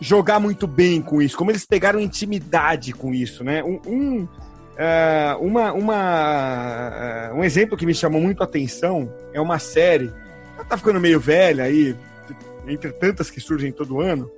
jogar 0.00 0.40
muito 0.40 0.66
bem 0.66 1.00
com 1.00 1.22
isso, 1.22 1.36
como 1.36 1.52
eles 1.52 1.64
pegaram 1.64 2.00
intimidade 2.00 2.92
com 2.92 3.14
isso, 3.14 3.44
né? 3.44 3.62
Um, 3.62 3.80
um, 3.86 4.22
uh, 4.24 5.38
uma, 5.40 5.72
uma, 5.72 7.30
uh, 7.30 7.36
um 7.36 7.44
exemplo 7.44 7.76
que 7.76 7.86
me 7.86 7.94
chamou 7.94 8.20
muito 8.20 8.42
a 8.42 8.44
atenção 8.44 9.12
é 9.32 9.40
uma 9.40 9.60
série, 9.60 10.12
ela 10.56 10.64
tá 10.64 10.76
ficando 10.76 10.98
meio 10.98 11.20
velha 11.20 11.64
aí, 11.64 11.96
entre 12.66 12.90
tantas 12.92 13.30
que 13.30 13.40
surgem 13.40 13.70
todo 13.70 14.00
ano, 14.00 14.28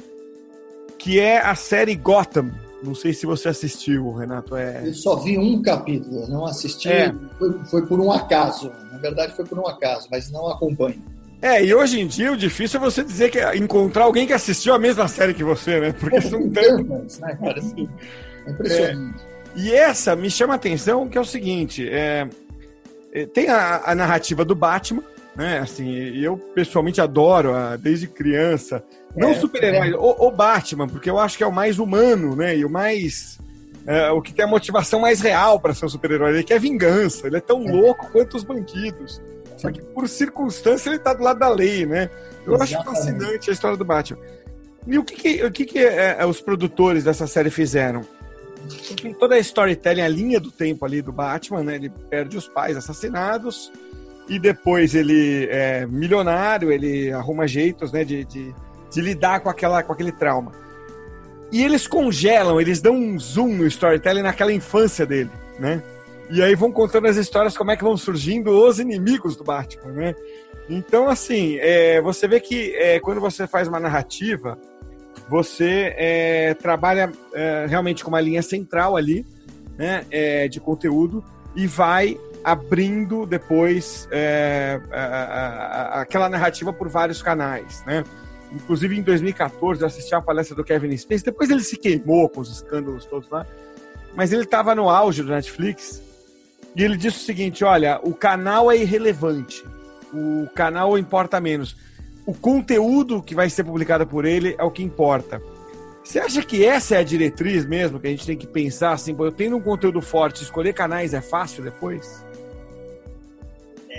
que 0.99 1.19
é 1.19 1.39
a 1.39 1.55
série 1.55 1.95
Gotham. 1.95 2.53
Não 2.83 2.95
sei 2.95 3.13
se 3.13 3.27
você 3.27 3.49
assistiu, 3.49 4.13
Renato. 4.13 4.55
É... 4.55 4.87
Eu 4.87 4.95
só 4.95 5.17
vi 5.17 5.39
um 5.39 5.63
capítulo, 5.63 6.29
não 6.29 6.45
assisti. 6.45 6.89
É. 6.89 7.15
Foi, 7.39 7.53
foi, 7.71 7.87
por 7.87 8.01
um 8.01 8.13
acaso. 8.13 8.71
Na 8.93 8.99
verdade, 8.99 9.35
foi 9.35 9.45
por 9.45 9.59
um 9.59 9.67
acaso, 9.67 10.09
mas 10.11 10.31
não 10.31 10.49
acompanho. 10.49 11.03
É, 11.41 11.63
e 11.63 11.75
hoje 11.75 12.01
em 12.01 12.07
dia 12.07 12.33
o 12.33 12.37
difícil 12.37 12.81
é 12.81 12.83
você 12.83 13.05
dizer 13.05 13.31
que 13.31 13.41
encontrar 13.57 14.05
alguém 14.05 14.27
que 14.27 14.33
assistiu 14.33 14.75
a 14.75 14.79
mesma 14.79 15.07
série 15.07 15.35
que 15.35 15.45
você, 15.45 15.81
né? 15.81 15.93
Porque 15.93 16.21
são 16.21 16.49
tantas, 16.49 17.19
né, 17.19 17.37
cara? 17.37 17.59
Assim, 17.59 17.89
é 18.47 18.51
impressionante. 18.51 19.23
É, 19.23 19.37
e 19.57 19.73
essa 19.73 20.17
me 20.17 20.31
chama 20.31 20.55
a 20.55 20.57
atenção 20.57 21.09
que 21.09 21.17
é 21.17 21.21
o 21.21 21.25
seguinte: 21.25 21.87
é, 21.89 22.29
é 23.13 23.27
tem 23.27 23.49
a, 23.49 23.83
a 23.85 23.95
narrativa 23.95 24.45
do 24.45 24.55
Batman, 24.55 25.03
né? 25.37 25.59
Assim, 25.59 25.95
eu 26.17 26.37
pessoalmente 26.37 27.01
adoro, 27.01 27.55
a, 27.55 27.77
desde 27.77 28.07
criança. 28.07 28.83
Não 29.15 29.31
é, 29.31 29.35
super-herói, 29.35 29.91
é. 29.91 29.97
o, 29.97 30.27
o, 30.27 30.31
Batman, 30.31 30.89
porque 30.89 31.11
eu 31.11 31.19
acho 31.19 31.37
que 31.37 31.45
é 31.45 31.47
o 31.47 31.53
mais 31.53 31.79
humano, 31.79 32.35
né? 32.35 32.57
E 32.57 32.65
o 32.65 32.71
mais. 32.71 33.39
É, 33.87 34.11
o 34.11 34.21
que 34.21 34.33
tem 34.33 34.45
a 34.45 34.49
motivação 34.49 34.99
mais 34.99 35.21
real 35.21 35.61
para 35.61 35.75
ser 35.75 35.85
um 35.85 35.89
super-herói. 35.89 36.31
Ele 36.33 36.43
quer 36.43 36.59
vingança, 36.59 37.27
ele 37.27 37.37
é 37.37 37.41
tão 37.41 37.63
é. 37.69 37.71
louco 37.71 38.11
quanto 38.11 38.37
os 38.37 38.43
bandidos. 38.43 39.23
Só 39.57 39.71
que 39.71 39.81
por 39.81 40.09
circunstância 40.09 40.91
ele 40.91 40.99
tá 40.99 41.15
do 41.15 41.23
lado 41.23 41.39
da 41.39 41.49
lei, 41.49 41.87
né? 41.87 42.11
Eu 42.45 42.55
Exatamente. 42.55 42.75
acho 42.75 42.85
fascinante 42.85 43.51
a 43.51 43.53
história 43.53 43.77
do 43.77 43.85
Batman. 43.85 44.19
E 44.87 44.99
o 44.99 45.05
que, 45.05 45.17
que 45.17 45.45
o 45.45 45.51
que, 45.51 45.65
que 45.65 45.79
é, 45.79 46.25
os 46.25 46.41
produtores 46.41 47.05
dessa 47.05 47.27
série 47.27 47.51
fizeram? 47.51 48.03
Toda 49.19 49.37
a 49.37 49.39
storytelling, 49.39 50.03
a 50.03 50.09
linha 50.09 50.41
do 50.41 50.51
tempo 50.51 50.85
ali 50.85 51.01
do 51.01 51.13
Batman, 51.13 51.63
né? 51.63 51.77
Ele 51.77 51.91
perde 52.11 52.37
os 52.37 52.49
pais 52.49 52.77
assassinados, 52.77 53.73
e 54.29 54.39
depois 54.39 54.95
ele 54.95 55.47
é 55.51 55.87
milionário, 55.87 56.73
ele 56.73 57.13
arruma 57.13 57.47
jeitos 57.47 57.93
né, 57.93 58.05
de, 58.05 58.25
de, 58.25 58.55
de, 58.91 59.01
lidar 59.01 59.41
com, 59.41 59.49
aquela, 59.49 59.83
com 59.83 59.93
aquele 59.93 60.13
trauma. 60.13 60.53
E 61.53 61.63
eles 61.63 61.87
congelam, 61.87 62.61
eles 62.61 62.81
dão 62.81 62.95
um 62.95 63.19
zoom 63.19 63.55
no 63.57 63.67
storytelling 63.67 64.23
naquela 64.23 64.53
infância 64.53 65.07
dele, 65.07 65.31
né? 65.61 65.83
E 66.29 66.43
aí 66.43 66.57
vão 66.57 66.73
contando 66.73 67.07
as 67.07 67.17
histórias, 67.17 67.57
como 67.57 67.71
é 67.71 67.77
que 67.77 67.85
vão 67.85 67.97
surgindo 67.97 68.51
os 68.51 68.81
inimigos 68.81 69.37
do 69.37 69.45
Batman, 69.45 69.93
né? 69.93 70.15
Então, 70.69 71.09
assim, 71.09 71.57
é, 71.61 72.01
você 72.01 72.27
vê 72.27 72.41
que 72.41 72.75
é, 72.75 72.99
quando 72.99 73.21
você 73.21 73.47
faz 73.47 73.69
uma 73.69 73.79
narrativa, 73.79 74.59
você 75.29 75.95
é, 75.97 76.55
trabalha 76.55 77.13
é, 77.33 77.67
realmente 77.69 78.03
com 78.03 78.09
uma 78.09 78.21
linha 78.21 78.43
central 78.43 78.97
ali, 78.97 79.25
né, 79.79 80.05
é, 80.11 80.49
de 80.49 80.59
conteúdo, 80.59 81.25
e 81.55 81.67
vai 81.67 82.19
abrindo 82.47 83.27
depois 83.27 84.07
é, 84.13 84.81
a, 84.93 85.01
a, 85.01 85.99
a, 85.99 86.01
aquela 86.03 86.29
narrativa 86.29 86.73
por 86.73 86.89
vários 86.89 87.21
canais, 87.21 87.83
né? 87.85 88.05
Inclusive 88.53 88.97
em 88.97 89.03
2014 89.03 89.81
eu 89.81 89.87
assisti 89.89 90.15
a 90.15 90.21
palestra 90.21 90.55
do 90.55 90.63
Kevin 90.63 90.97
Spacey, 90.97 91.25
depois 91.25 91.51
ele 91.51 91.65
se 91.65 91.77
queimou 91.77 92.29
com 92.29 92.41
os 92.41 92.49
escândalos 92.49 93.05
todos 93.05 93.29
lá, 93.29 93.45
mas 94.15 94.33
ele 94.33 94.45
estava 94.45 94.77
no 94.77 94.89
auge 94.89 95.25
do 95.25 95.33
Netflix 95.33 96.01
e 96.77 96.85
ele 96.85 96.97
disse 96.97 97.17
o 97.17 97.21
seguinte: 97.25 97.65
olha, 97.65 97.99
o 98.05 98.15
canal 98.15 98.71
é 98.71 98.77
irrelevante, 98.77 99.65
o 100.15 100.47
canal 100.55 100.97
importa 100.97 101.41
menos, 101.41 101.77
o 102.25 102.33
conteúdo 102.33 103.21
que 103.21 103.35
vai 103.35 103.51
ser 103.51 103.65
publicado 103.65 104.07
por 104.07 104.25
ele 104.25 104.55
é 104.57 104.63
o 104.63 104.71
que 104.71 104.85
importa. 104.85 105.43
Você 106.05 106.21
acha 106.21 106.41
que 106.43 106.65
essa 106.65 106.95
é 106.95 106.99
a 106.99 107.03
diretriz 107.03 107.67
mesmo 107.67 107.99
que 107.99 108.07
a 108.07 108.11
gente 108.11 108.25
tem 108.25 108.37
que 108.37 108.47
pensar 108.47 108.93
assim, 108.93 109.17
eu 109.19 109.33
tenho 109.33 109.57
um 109.57 109.61
conteúdo 109.61 110.01
forte, 110.01 110.45
escolher 110.45 110.73
canais 110.73 111.13
é 111.13 111.21
fácil 111.21 111.65
depois? 111.65 112.25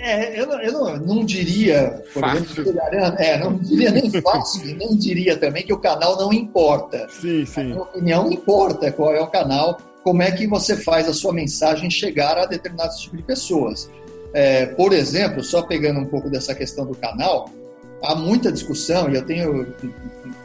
É, 0.00 0.40
eu, 0.40 0.50
eu 0.52 0.72
não, 0.72 0.96
não, 0.98 1.24
diria, 1.24 2.02
por 2.12 2.20
fácil. 2.20 2.62
exemplo, 2.62 2.80
é, 3.18 3.38
não 3.38 3.58
diria 3.58 3.90
nem 3.90 4.10
fácil, 4.22 4.76
nem 4.76 4.96
diria 4.96 5.36
também 5.36 5.64
que 5.64 5.72
o 5.72 5.78
canal 5.78 6.16
não 6.16 6.32
importa. 6.32 7.06
Sim, 7.08 7.44
sim. 7.44 7.60
A 7.60 7.64
minha 7.64 7.82
opinião 7.82 8.32
importa 8.32 8.92
qual 8.92 9.14
é 9.14 9.20
o 9.20 9.26
canal, 9.26 9.78
como 10.02 10.22
é 10.22 10.30
que 10.30 10.46
você 10.46 10.76
faz 10.76 11.08
a 11.08 11.12
sua 11.12 11.32
mensagem 11.32 11.90
chegar 11.90 12.38
a 12.38 12.46
determinados 12.46 12.98
tipos 12.98 13.18
de 13.18 13.24
pessoas. 13.24 13.90
É, 14.32 14.66
por 14.66 14.92
exemplo, 14.92 15.42
só 15.42 15.62
pegando 15.62 16.00
um 16.00 16.06
pouco 16.06 16.30
dessa 16.30 16.54
questão 16.54 16.86
do 16.86 16.94
canal, 16.94 17.50
há 18.02 18.14
muita 18.14 18.52
discussão, 18.52 19.10
e 19.10 19.16
eu 19.16 19.24
tenho 19.24 19.74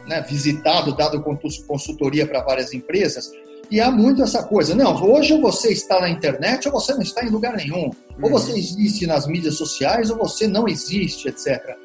né, 0.06 0.24
visitado, 0.28 0.96
dado 0.96 1.22
consultoria 1.66 2.26
para 2.26 2.42
várias 2.42 2.72
empresas, 2.72 3.30
e 3.70 3.80
há 3.80 3.90
muito 3.90 4.22
essa 4.22 4.42
coisa. 4.42 4.74
Não, 4.74 4.94
hoje 5.04 5.38
você 5.40 5.72
está 5.72 6.00
na 6.00 6.08
internet 6.08 6.68
ou 6.68 6.74
você 6.74 6.92
não 6.94 7.02
está 7.02 7.24
em 7.24 7.30
lugar 7.30 7.56
nenhum. 7.56 7.84
Uhum. 7.86 7.92
Ou 8.22 8.30
você 8.30 8.52
existe 8.52 9.06
nas 9.06 9.26
mídias 9.26 9.54
sociais 9.54 10.10
ou 10.10 10.16
você 10.16 10.46
não 10.46 10.68
existe, 10.68 11.28
etc. 11.28 11.76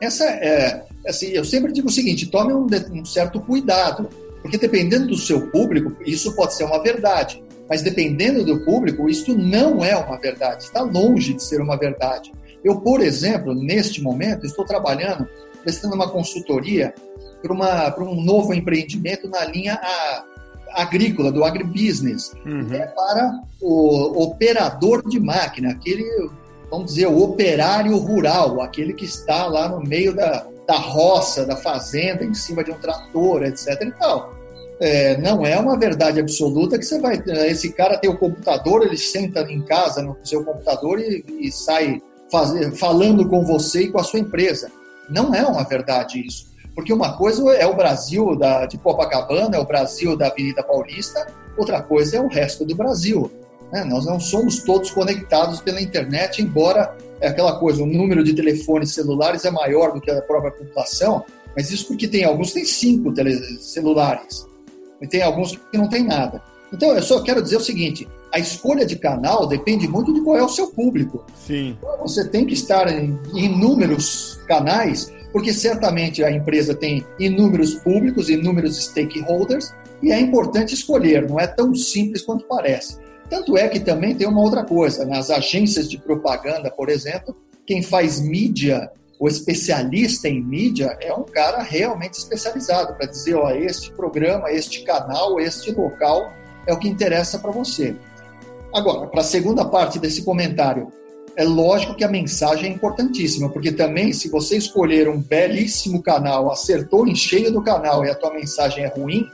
Essa 0.00 0.24
é, 0.24 0.84
assim, 1.06 1.28
eu 1.28 1.44
sempre 1.44 1.72
digo 1.72 1.88
o 1.88 1.92
seguinte: 1.92 2.26
tome 2.26 2.52
um, 2.52 2.66
um 2.92 3.04
certo 3.04 3.40
cuidado, 3.40 4.08
porque 4.42 4.58
dependendo 4.58 5.08
do 5.08 5.16
seu 5.16 5.50
público, 5.50 5.96
isso 6.04 6.34
pode 6.34 6.54
ser 6.54 6.64
uma 6.64 6.82
verdade. 6.82 7.42
Mas 7.68 7.82
dependendo 7.82 8.44
do 8.44 8.64
público, 8.64 9.08
isso 9.08 9.36
não 9.36 9.84
é 9.84 9.96
uma 9.96 10.18
verdade, 10.18 10.62
está 10.62 10.82
longe 10.82 11.34
de 11.34 11.42
ser 11.42 11.60
uma 11.60 11.76
verdade. 11.76 12.32
Eu, 12.62 12.80
por 12.80 13.00
exemplo, 13.00 13.54
neste 13.54 14.00
momento, 14.02 14.46
estou 14.46 14.64
trabalhando, 14.64 15.28
prestando 15.62 15.94
uma 15.94 16.08
consultoria 16.08 16.94
para 17.42 18.04
um 18.04 18.20
novo 18.22 18.54
empreendimento 18.54 19.28
na 19.28 19.44
linha 19.44 19.74
a, 19.74 20.24
agrícola, 20.72 21.32
do 21.32 21.44
agribusiness. 21.44 22.32
Uhum. 22.44 22.72
É 22.72 22.86
para 22.86 23.40
o 23.60 24.22
operador 24.22 25.06
de 25.08 25.18
máquina, 25.18 25.70
aquele, 25.70 26.04
vamos 26.70 26.94
dizer, 26.94 27.06
o 27.06 27.22
operário 27.22 27.96
rural, 27.96 28.60
aquele 28.60 28.92
que 28.92 29.04
está 29.04 29.46
lá 29.46 29.68
no 29.68 29.80
meio 29.80 30.14
da, 30.14 30.46
da 30.66 30.76
roça, 30.76 31.46
da 31.46 31.56
fazenda, 31.56 32.24
em 32.24 32.34
cima 32.34 32.62
de 32.62 32.70
um 32.70 32.78
trator, 32.78 33.42
etc. 33.44 33.80
E 33.82 33.90
tal. 33.92 34.34
É, 34.78 35.16
não 35.16 35.46
é 35.46 35.58
uma 35.58 35.78
verdade 35.78 36.20
absoluta 36.20 36.78
que 36.78 36.84
você 36.84 37.00
vai. 37.00 37.22
Esse 37.48 37.72
cara 37.72 37.96
tem 37.96 38.10
o 38.10 38.18
computador, 38.18 38.82
ele 38.82 38.98
senta 38.98 39.40
em 39.50 39.62
casa 39.62 40.02
no 40.02 40.16
seu 40.22 40.44
computador 40.44 41.00
e, 41.00 41.24
e 41.40 41.50
sai 41.50 42.02
fazer, 42.30 42.72
falando 42.72 43.26
com 43.28 43.44
você 43.44 43.84
e 43.84 43.90
com 43.90 43.98
a 43.98 44.04
sua 44.04 44.20
empresa. 44.20 44.70
Não 45.08 45.34
é 45.34 45.46
uma 45.46 45.64
verdade 45.64 46.26
isso. 46.26 46.46
Porque 46.76 46.92
uma 46.92 47.16
coisa 47.16 47.42
é 47.54 47.66
o 47.66 47.74
Brasil 47.74 48.36
da, 48.36 48.66
de 48.66 48.76
Copacabana, 48.76 49.56
é 49.56 49.58
o 49.58 49.66
Brasil 49.66 50.14
da 50.14 50.28
Avenida 50.28 50.62
Paulista, 50.62 51.26
outra 51.56 51.82
coisa 51.82 52.18
é 52.18 52.20
o 52.20 52.28
resto 52.28 52.66
do 52.66 52.76
Brasil. 52.76 53.30
Né? 53.72 53.82
Nós 53.82 54.04
não 54.04 54.20
somos 54.20 54.62
todos 54.62 54.90
conectados 54.90 55.60
pela 55.62 55.80
internet, 55.80 56.42
embora 56.42 56.94
é 57.18 57.28
aquela 57.28 57.58
coisa, 57.58 57.82
o 57.82 57.86
número 57.86 58.22
de 58.22 58.34
telefones 58.34 58.92
celulares 58.92 59.46
é 59.46 59.50
maior 59.50 59.94
do 59.94 60.02
que 60.02 60.10
a 60.10 60.20
própria 60.20 60.52
população, 60.52 61.24
mas 61.56 61.70
isso 61.70 61.88
porque 61.88 62.06
tem 62.06 62.24
alguns 62.24 62.48
que 62.48 62.56
têm 62.56 62.66
cinco 62.66 63.12
celulares, 63.58 64.46
e 65.00 65.06
tem 65.06 65.22
alguns 65.22 65.56
que 65.56 65.78
não 65.78 65.88
têm 65.88 66.04
nada. 66.04 66.42
Então, 66.76 66.92
eu 66.94 67.02
só 67.02 67.22
quero 67.22 67.42
dizer 67.42 67.56
o 67.56 67.60
seguinte: 67.60 68.06
a 68.30 68.38
escolha 68.38 68.84
de 68.84 68.96
canal 68.96 69.46
depende 69.46 69.88
muito 69.88 70.12
de 70.12 70.20
qual 70.20 70.36
é 70.36 70.42
o 70.42 70.48
seu 70.48 70.68
público. 70.68 71.24
Sim. 71.34 71.76
Você 72.00 72.28
tem 72.28 72.44
que 72.44 72.52
estar 72.52 72.86
em 72.86 73.18
inúmeros 73.34 74.38
canais 74.46 75.10
porque 75.32 75.52
certamente 75.52 76.24
a 76.24 76.30
empresa 76.30 76.74
tem 76.74 77.04
inúmeros 77.18 77.74
públicos, 77.74 78.30
inúmeros 78.30 78.82
stakeholders, 78.82 79.74
e 80.02 80.10
é 80.10 80.18
importante 80.18 80.72
escolher, 80.72 81.28
não 81.28 81.38
é 81.38 81.46
tão 81.46 81.74
simples 81.74 82.22
quanto 82.22 82.46
parece. 82.46 82.98
Tanto 83.28 83.54
é 83.56 83.68
que 83.68 83.80
também 83.80 84.14
tem 84.14 84.26
uma 84.26 84.40
outra 84.40 84.64
coisa, 84.64 85.04
nas 85.04 85.30
agências 85.30 85.90
de 85.90 85.98
propaganda, 85.98 86.70
por 86.70 86.88
exemplo, 86.88 87.36
quem 87.66 87.82
faz 87.82 88.18
mídia, 88.18 88.90
o 89.20 89.28
especialista 89.28 90.26
em 90.26 90.42
mídia, 90.42 90.96
é 91.02 91.12
um 91.12 91.24
cara 91.24 91.62
realmente 91.62 92.14
especializado 92.14 92.94
para 92.94 93.06
dizer, 93.06 93.34
ó, 93.34 93.50
este 93.50 93.90
programa, 93.92 94.50
este 94.50 94.84
canal, 94.84 95.38
este 95.38 95.70
local 95.72 96.32
é 96.66 96.72
o 96.72 96.78
que 96.78 96.88
interessa 96.88 97.38
para 97.38 97.50
você. 97.50 97.94
Agora, 98.74 99.06
para 99.06 99.20
a 99.20 99.24
segunda 99.24 99.64
parte 99.64 99.98
desse 99.98 100.22
comentário, 100.22 100.92
é 101.36 101.44
lógico 101.44 101.94
que 101.94 102.04
a 102.04 102.08
mensagem 102.08 102.70
é 102.70 102.74
importantíssima, 102.74 103.50
porque 103.50 103.70
também 103.70 104.12
se 104.12 104.28
você 104.28 104.56
escolher 104.56 105.08
um 105.08 105.20
belíssimo 105.20 106.02
canal, 106.02 106.50
acertou 106.50 107.06
em 107.06 107.14
cheio 107.14 107.52
do 107.52 107.62
canal 107.62 108.04
e 108.04 108.10
a 108.10 108.14
tua 108.14 108.32
mensagem 108.32 108.84
é 108.84 108.88
ruim, 108.88 109.26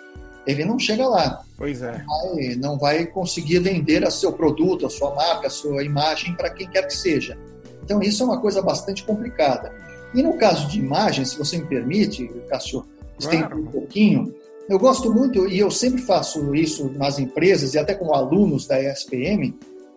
ele 0.47 0.65
não 0.65 0.79
chega 0.79 1.07
lá. 1.07 1.43
Pois 1.57 1.81
é. 1.81 2.05
Não 2.05 2.35
vai, 2.35 2.57
não 2.57 2.79
vai 2.79 3.07
conseguir 3.07 3.61
vender 3.61 4.05
a 4.05 4.11
seu 4.11 4.33
produto, 4.33 4.87
a 4.87 4.91
sua 4.91 5.15
marca, 5.15 5.47
a 5.47 5.51
sua 5.51 5.85
imagem 5.85 6.35
para 6.35 6.51
quem 6.51 6.69
quer 6.69 6.87
que 6.87 6.95
seja. 6.95 7.39
Então 7.85 8.03
isso 8.03 8.23
é 8.23 8.27
uma 8.27 8.41
coisa 8.41 8.61
bastante 8.61 9.05
complicada. 9.05 9.73
E 10.13 10.23
no 10.23 10.37
caso 10.37 10.69
de 10.69 10.81
imagem, 10.81 11.25
se 11.25 11.39
você 11.39 11.59
me 11.59 11.67
permite, 11.67 12.29
Cássio, 12.49 12.85
estender 13.19 13.47
claro. 13.47 13.63
um 13.63 13.67
pouquinho, 13.67 14.35
eu 14.69 14.79
gosto 14.79 15.13
muito, 15.13 15.49
e 15.49 15.59
eu 15.59 15.71
sempre 15.71 16.03
faço 16.03 16.55
isso 16.55 16.91
nas 16.97 17.19
empresas 17.19 17.75
e 17.75 17.79
até 17.79 17.95
com 17.95 18.15
alunos 18.15 18.67
da 18.67 18.81
ESPM, 18.81 19.55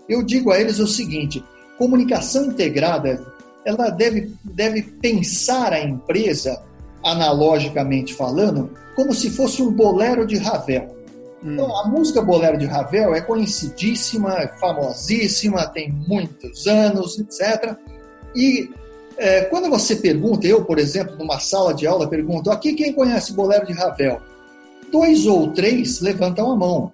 eu 0.07 0.23
digo 0.23 0.51
a 0.51 0.59
eles 0.59 0.79
o 0.79 0.87
seguinte: 0.87 1.43
comunicação 1.77 2.45
integrada, 2.45 3.25
ela 3.63 3.89
deve, 3.89 4.31
deve 4.43 4.81
pensar 4.81 5.73
a 5.73 5.79
empresa, 5.79 6.61
analogicamente 7.03 8.13
falando, 8.13 8.71
como 8.95 9.13
se 9.13 9.29
fosse 9.29 9.61
um 9.61 9.71
bolero 9.71 10.25
de 10.25 10.37
Ravel. 10.37 10.95
Hum. 11.43 11.53
Então, 11.53 11.77
a 11.79 11.87
música 11.87 12.21
Bolero 12.21 12.57
de 12.57 12.65
Ravel 12.65 13.13
é 13.13 13.21
conhecidíssima, 13.21 14.33
é 14.39 14.47
famosíssima, 14.47 15.67
tem 15.67 15.91
muitos 15.91 16.65
anos, 16.65 17.19
etc. 17.19 17.75
E 18.35 18.69
é, 19.17 19.41
quando 19.41 19.69
você 19.69 19.95
pergunta, 19.95 20.47
eu, 20.47 20.65
por 20.65 20.79
exemplo, 20.79 21.15
numa 21.17 21.39
sala 21.39 21.73
de 21.73 21.85
aula, 21.85 22.09
pergunto: 22.09 22.49
aqui 22.49 22.73
quem 22.73 22.93
conhece 22.93 23.33
Bolero 23.33 23.65
de 23.65 23.73
Ravel? 23.73 24.21
Dois 24.91 25.25
ou 25.25 25.51
três 25.51 25.99
levantam 26.01 26.51
a 26.51 26.55
mão, 26.55 26.91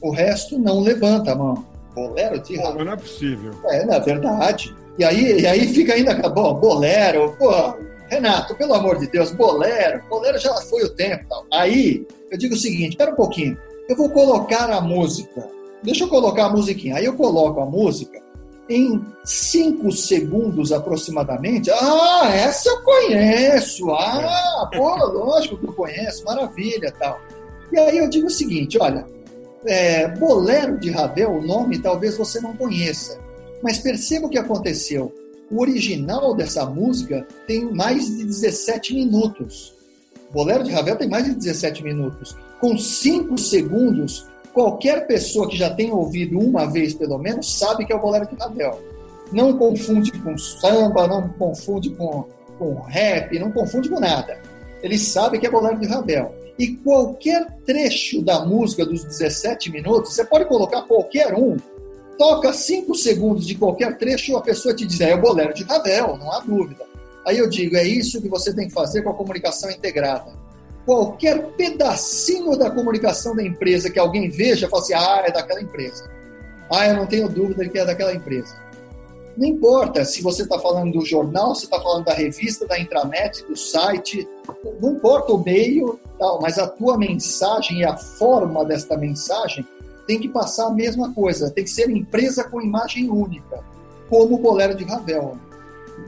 o 0.00 0.10
resto 0.10 0.58
não 0.58 0.80
levanta 0.80 1.32
a 1.32 1.34
mão. 1.34 1.64
Bolero 1.94 2.38
de 2.40 2.56
Ravel. 2.56 2.84
não 2.84 2.92
é 2.92 2.96
possível. 2.96 3.52
É, 3.66 3.84
na 3.84 3.98
verdade. 3.98 4.74
E 4.98 5.04
aí, 5.04 5.40
e 5.40 5.46
aí 5.46 5.66
fica 5.68 5.94
ainda, 5.94 6.14
bom, 6.28 6.54
bolero, 6.54 7.34
pô, 7.38 7.50
Renato, 8.08 8.54
pelo 8.56 8.74
amor 8.74 8.98
de 8.98 9.06
Deus, 9.06 9.30
bolero, 9.30 10.02
bolero 10.08 10.38
já 10.38 10.52
foi 10.62 10.82
o 10.82 10.90
tempo. 10.90 11.24
Tal. 11.28 11.46
Aí 11.52 12.06
eu 12.30 12.36
digo 12.36 12.54
o 12.54 12.58
seguinte: 12.58 12.90
espera 12.90 13.12
um 13.12 13.16
pouquinho, 13.16 13.56
eu 13.88 13.96
vou 13.96 14.10
colocar 14.10 14.70
a 14.70 14.80
música. 14.80 15.48
Deixa 15.82 16.04
eu 16.04 16.08
colocar 16.08 16.46
a 16.46 16.50
musiquinha. 16.50 16.96
Aí 16.96 17.04
eu 17.04 17.14
coloco 17.14 17.60
a 17.60 17.66
música. 17.66 18.20
Em 18.70 19.04
cinco 19.24 19.90
segundos 19.90 20.70
aproximadamente. 20.70 21.70
Ah, 21.72 22.30
essa 22.32 22.68
eu 22.68 22.82
conheço. 22.82 23.90
Ah, 23.90 24.70
pô, 24.72 24.94
lógico 25.08 25.58
que 25.58 25.66
eu 25.66 25.72
conheço. 25.72 26.24
Maravilha, 26.24 26.94
tal. 26.96 27.20
E 27.72 27.78
aí 27.78 27.98
eu 27.98 28.08
digo 28.08 28.28
o 28.28 28.30
seguinte: 28.30 28.78
olha, 28.80 29.04
é, 29.64 30.08
Bolero 30.08 30.78
de 30.78 30.90
Ravel, 30.90 31.32
o 31.32 31.42
nome 31.46 31.80
talvez 31.80 32.16
você 32.16 32.40
não 32.40 32.56
conheça, 32.56 33.18
mas 33.60 33.78
perceba 33.78 34.26
o 34.26 34.30
que 34.30 34.38
aconteceu. 34.38 35.12
O 35.50 35.60
original 35.60 36.32
dessa 36.34 36.64
música 36.64 37.26
tem 37.46 37.72
mais 37.74 38.06
de 38.06 38.24
17 38.24 38.94
minutos. 38.94 39.74
Bolero 40.32 40.62
de 40.62 40.70
Ravel 40.70 40.94
tem 40.94 41.08
mais 41.08 41.24
de 41.24 41.34
17 41.34 41.82
minutos. 41.82 42.36
Com 42.60 42.78
5 42.78 43.36
segundos, 43.36 44.26
qualquer 44.52 45.06
pessoa 45.06 45.48
que 45.48 45.56
já 45.56 45.70
tenha 45.70 45.94
ouvido 45.94 46.38
uma 46.38 46.70
vez 46.70 46.94
pelo 46.94 47.18
menos 47.18 47.58
sabe 47.58 47.84
que 47.84 47.92
é 47.92 47.96
o 47.96 48.00
Bolero 48.00 48.26
de 48.26 48.36
Ravel. 48.36 48.80
Não 49.32 49.56
confunde 49.56 50.12
com 50.12 50.36
samba, 50.36 51.06
não 51.06 51.28
confunde 51.30 51.90
com, 51.90 52.24
com 52.58 52.74
rap, 52.82 53.38
não 53.38 53.52
confunde 53.52 53.88
com 53.88 54.00
nada. 54.00 54.40
Ele 54.82 54.98
sabe 54.98 55.38
que 55.38 55.46
é 55.46 55.50
Bolero 55.50 55.78
de 55.78 55.86
Ravel. 55.86 56.34
E 56.58 56.76
qualquer 56.76 57.46
trecho 57.64 58.22
da 58.22 58.44
música 58.44 58.84
dos 58.84 59.04
17 59.04 59.70
minutos, 59.70 60.14
você 60.14 60.24
pode 60.24 60.44
colocar 60.44 60.82
qualquer 60.82 61.34
um, 61.34 61.56
toca 62.18 62.52
5 62.52 62.94
segundos 62.96 63.46
de 63.46 63.54
qualquer 63.54 63.96
trecho, 63.96 64.36
a 64.36 64.42
pessoa 64.42 64.74
te 64.74 64.84
diz, 64.84 65.00
é 65.00 65.14
o 65.14 65.20
bolero 65.22 65.54
de 65.54 65.64
Ravel, 65.64 66.18
não 66.18 66.30
há 66.30 66.40
dúvida. 66.40 66.84
Aí 67.26 67.38
eu 67.38 67.48
digo, 67.48 67.76
é 67.76 67.82
isso 67.82 68.20
que 68.20 68.28
você 68.28 68.52
tem 68.52 68.68
que 68.68 68.74
fazer 68.74 69.00
com 69.00 69.08
a 69.08 69.14
comunicação 69.14 69.70
integrada. 69.70 70.32
Qualquer 70.84 71.46
pedacinho 71.52 72.56
da 72.56 72.70
comunicação 72.70 73.34
da 73.36 73.42
empresa 73.42 73.90
que 73.90 73.98
alguém 73.98 74.28
veja, 74.28 74.68
fala 74.68 74.82
assim, 74.82 74.94
ah, 74.94 75.22
é 75.26 75.30
daquela 75.30 75.60
empresa. 75.60 76.10
Ah, 76.70 76.86
eu 76.88 76.96
não 76.96 77.06
tenho 77.06 77.28
dúvida 77.28 77.68
que 77.68 77.78
é 77.78 77.84
daquela 77.84 78.14
empresa. 78.14 78.56
Não 79.36 79.46
importa 79.46 80.04
se 80.04 80.22
você 80.22 80.42
está 80.42 80.58
falando 80.58 80.98
do 80.98 81.06
jornal, 81.06 81.54
se 81.54 81.64
está 81.64 81.80
falando 81.80 82.04
da 82.04 82.12
revista, 82.12 82.66
da 82.66 82.78
intranet, 82.78 83.44
do 83.46 83.56
site, 83.56 84.28
não 84.80 84.92
importa 84.92 85.32
o 85.32 85.42
meio, 85.42 85.98
tal, 86.18 86.40
mas 86.40 86.58
a 86.58 86.66
tua 86.66 86.98
mensagem 86.98 87.80
e 87.80 87.84
a 87.84 87.96
forma 87.96 88.64
desta 88.64 88.96
mensagem 88.96 89.66
tem 90.06 90.18
que 90.18 90.28
passar 90.28 90.66
a 90.66 90.72
mesma 90.72 91.14
coisa, 91.14 91.50
tem 91.50 91.64
que 91.64 91.70
ser 91.70 91.88
empresa 91.88 92.44
com 92.44 92.60
imagem 92.60 93.08
única, 93.08 93.62
como 94.08 94.34
o 94.34 94.38
Bolero 94.38 94.74
de 94.74 94.84
Ravel. 94.84 95.38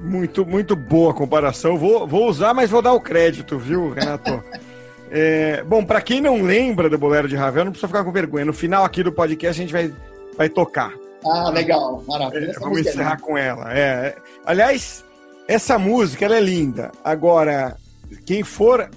Muito, 0.01 0.47
muito 0.47 0.75
boa 0.75 1.13
comparação. 1.15 1.77
Vou, 1.77 2.07
vou 2.07 2.29
usar, 2.29 2.55
mas 2.55 2.71
vou 2.71 2.83
dar 2.83 2.93
o 2.93 3.01
crédito, 3.01 3.59
viu, 3.59 3.91
Renato? 3.91 4.43
é, 5.11 5.63
bom, 5.65 5.85
para 5.85 6.01
quem 6.01 6.21
não 6.21 6.43
lembra 6.43 6.89
do 6.89 6.99
Bolero 6.99 7.29
de 7.29 7.37
Ravel, 7.37 7.65
não 7.65 7.73
precisa 7.73 7.89
ficar 7.89 8.05
com 8.05 8.13
vergonha. 8.13 8.45
No 8.45 8.53
final 8.53 8.85
aqui 8.85 9.03
do 9.03 9.13
podcast 9.13 9.61
a 9.61 9.65
gente 9.65 9.73
vai, 9.73 9.93
vai 10.37 10.49
tocar. 10.49 10.93
Ah, 11.25 11.51
legal, 11.51 12.03
maravilha. 12.07 12.51
É, 12.51 12.59
vamos 12.59 12.79
é 12.79 12.81
encerrar 12.81 13.15
é 13.15 13.21
com 13.21 13.39
ela. 13.39 13.73
É. 13.73 14.17
Aliás, 14.45 15.05
essa 15.47 15.79
música 15.79 16.25
ela 16.25 16.37
é 16.37 16.41
linda. 16.41 16.91
Agora, 17.05 17.77
quem 18.25 18.43
for 18.43 18.89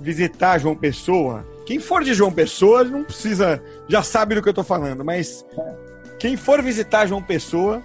visitar 0.00 0.58
João 0.58 0.76
Pessoa, 0.76 1.44
quem 1.66 1.78
for 1.78 2.04
de 2.04 2.14
João 2.14 2.32
Pessoa 2.32 2.84
não 2.84 3.04
precisa, 3.04 3.62
já 3.88 4.02
sabe 4.02 4.34
do 4.34 4.42
que 4.42 4.48
eu 4.48 4.52
estou 4.52 4.64
falando, 4.64 5.04
mas 5.04 5.44
quem 6.18 6.36
for 6.36 6.62
visitar 6.62 7.06
João 7.06 7.22
Pessoa, 7.22 7.82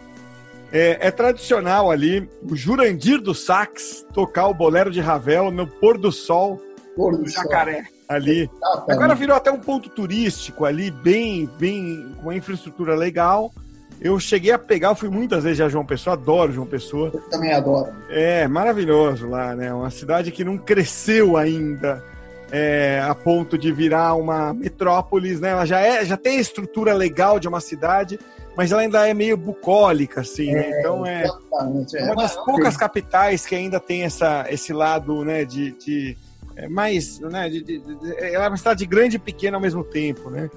é, 0.71 1.08
é, 1.08 1.12
tradicional 1.12 1.89
ali 1.89 2.29
o 2.43 2.55
Jurandir 2.55 3.21
do 3.21 3.34
Sax 3.34 4.05
tocar 4.13 4.47
o 4.47 4.53
bolero 4.53 4.91
de 4.91 4.99
Ravel 4.99 5.51
no 5.51 5.65
pôr 5.65 5.97
do 5.97 6.12
sol 6.12 6.62
pôr 6.95 7.17
do, 7.17 7.23
do 7.23 7.29
Jacaré. 7.29 7.84
Sol. 7.84 7.99
Ali. 8.10 8.49
Exatamente. 8.51 8.91
Agora 8.91 9.15
virou 9.15 9.36
até 9.36 9.51
um 9.51 9.60
ponto 9.60 9.88
turístico 9.89 10.65
ali, 10.65 10.89
bem, 10.89 11.47
bem, 11.60 12.12
com 12.17 12.23
uma 12.23 12.36
infraestrutura 12.36 12.95
legal. 12.95 13.53
Eu 14.01 14.19
cheguei 14.19 14.51
a 14.51 14.58
pegar, 14.58 14.89
eu 14.89 14.95
fui 14.95 15.10
muitas 15.10 15.43
vezes 15.43 15.62
a 15.62 15.69
João 15.69 15.86
Pessoa, 15.86 16.15
adoro 16.15 16.51
João 16.51 16.65
Pessoa. 16.65 17.12
Eu 17.13 17.21
também 17.29 17.53
adoro. 17.53 17.91
É, 18.10 18.47
maravilhoso 18.47 19.27
lá, 19.27 19.55
né? 19.55 19.71
Uma 19.73 19.91
cidade 19.91 20.32
que 20.32 20.43
não 20.43 20.58
cresceu 20.58 21.38
ainda 21.38 22.03
é, 22.51 23.03
a 23.05 23.13
ponto 23.13 23.58
de 23.58 23.71
virar 23.71 24.15
uma 24.15 24.53
metrópolis, 24.53 25.39
né? 25.39 25.49
Ela 25.49 25.65
já, 25.65 25.79
é, 25.79 26.03
já 26.05 26.17
tem 26.17 26.38
a 26.38 26.41
estrutura 26.41 26.93
legal 26.93 27.39
de 27.39 27.47
uma 27.47 27.60
cidade, 27.60 28.19
mas 28.60 28.74
ela 28.74 28.82
ainda 28.82 29.08
é 29.08 29.13
meio 29.13 29.38
bucólica, 29.38 30.19
assim, 30.19 30.52
né? 30.52 30.69
é? 30.69 30.80
Então 30.82 31.06
é, 31.06 31.24
é 31.24 32.04
uma 32.04 32.15
das 32.15 32.36
poucas 32.36 32.76
capitais 32.76 33.45
que 33.45 33.56
ainda 33.56 33.80
tem 33.80 34.04
essa, 34.04 34.45
esse 34.50 34.74
lado, 34.74 35.24
né, 35.24 35.45
de, 35.45 35.72
de 35.72 36.17
é 36.58 36.67
mais, 36.67 37.22
né, 37.22 37.48
de, 37.48 37.63
de, 37.63 37.80
de, 37.80 38.15
ela 38.17 38.43
é 38.43 38.48
uma 38.50 38.58
cidade 38.58 38.86
grande 38.86 39.15
e 39.15 39.19
pequena 39.19 39.56
ao 39.56 39.62
mesmo 39.62 39.82
tempo, 39.82 40.30
né? 40.30 40.50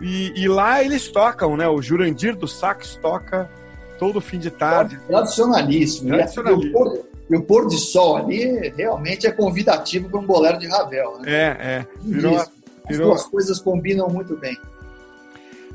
E, 0.00 0.44
e, 0.44 0.46
lá 0.46 0.80
eles 0.84 1.08
tocam, 1.08 1.56
né? 1.56 1.68
O 1.68 1.82
Jurandir 1.82 2.36
do 2.36 2.46
Sax 2.46 2.94
toca 3.02 3.50
todo 3.98 4.20
fim 4.20 4.38
de 4.38 4.52
tarde. 4.52 4.96
Tradicionalíssimo. 5.08 6.10
Né? 6.10 6.18
Tradicionalíssimo. 6.18 6.66
E, 6.66 6.70
o 6.70 6.72
pôr, 6.72 7.04
e 7.30 7.36
o 7.36 7.42
pôr 7.42 7.66
de 7.66 7.78
sol 7.78 8.16
ali 8.16 8.72
realmente 8.76 9.26
é 9.26 9.32
convidativo 9.32 10.08
para 10.08 10.20
um 10.20 10.24
bolero 10.24 10.56
de 10.56 10.68
Ravel. 10.68 11.18
Né? 11.18 11.32
É, 11.32 11.56
é. 11.60 11.86
Virou, 12.00 12.38
As 12.38 12.96
duas 12.96 13.24
coisas 13.24 13.58
combinam 13.58 14.06
muito 14.08 14.36
bem. 14.36 14.56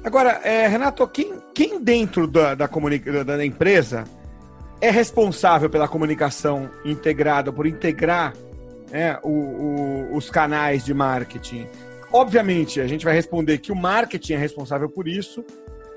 Agora, 0.04 0.40
é, 0.44 0.68
Renato, 0.68 1.06
quem, 1.08 1.34
quem 1.54 1.82
dentro 1.82 2.26
da, 2.26 2.56
da, 2.56 2.68
da 2.68 3.46
empresa 3.46 4.06
é 4.80 4.90
responsável 4.90 5.70
pela 5.70 5.88
comunicação 5.88 6.70
integrada, 6.86 7.52
por 7.52 7.68
integrar 7.68 8.34
é, 8.92 9.20
o, 9.24 9.30
o, 9.30 10.16
os 10.16 10.30
canais 10.30 10.86
de 10.86 10.94
marketing? 10.94 11.68
Obviamente, 12.12 12.80
a 12.80 12.88
gente 12.88 13.06
vai 13.06 13.14
responder 13.14 13.58
que 13.60 13.72
o 13.72 13.76
marketing 13.76 14.34
é 14.34 14.38
responsável 14.38 14.90
por 14.90 15.08
isso 15.08 15.44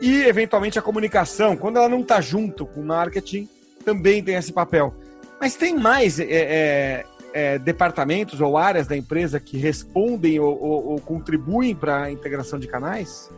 e, 0.01 0.23
eventualmente, 0.25 0.79
a 0.79 0.83
comunicação, 0.83 1.57
quando 1.57 1.77
ela 1.77 1.89
não 1.89 2.01
está 2.01 2.21
junto 2.21 2.67
com 2.67 2.81
o 2.81 2.85
marketing, 2.85 3.49
também 3.85 4.23
tem 4.23 4.35
esse 4.35 4.53
papel. 4.53 4.93
Mas 5.41 5.55
tem 5.55 5.79
mais 5.79 6.19
é, 6.19 6.27
é, 6.29 7.05
é, 7.33 7.59
departamentos 7.59 8.41
ou 8.41 8.59
áreas 8.59 8.87
da 8.87 8.97
empresa 8.97 9.41
que 9.41 9.57
respondem 9.57 10.39
ou, 10.39 10.61
ou, 10.61 10.87
ou 10.89 11.01
contribuem 11.01 11.75
para 11.75 12.03
a 12.03 12.11
integração 12.11 12.59
de 12.59 12.67
canais? 12.67 13.31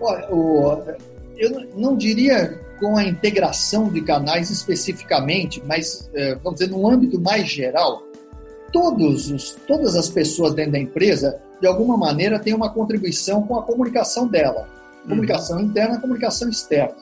Olha, 0.00 0.96
eu 1.36 1.68
não 1.76 1.96
diria 1.96 2.60
com 2.78 2.96
a 2.96 3.04
integração 3.04 3.88
de 3.88 4.02
canais 4.02 4.50
especificamente, 4.50 5.62
mas, 5.66 6.10
é, 6.14 6.34
vamos 6.36 6.60
dizer, 6.60 6.70
no 6.70 6.88
âmbito 6.88 7.20
mais 7.20 7.48
geral, 7.48 8.02
todos 8.72 9.30
os, 9.30 9.56
todas 9.66 9.94
as 9.96 10.08
pessoas 10.08 10.54
dentro 10.54 10.72
da 10.72 10.78
empresa 10.78 11.40
de 11.60 11.66
alguma 11.66 11.96
maneira, 11.96 12.38
tem 12.38 12.54
uma 12.54 12.70
contribuição 12.70 13.42
com 13.42 13.58
a 13.58 13.62
comunicação 13.62 14.26
dela. 14.26 14.68
Comunicação 15.08 15.58
uhum. 15.58 15.64
interna, 15.64 16.00
comunicação 16.00 16.48
externa. 16.48 16.96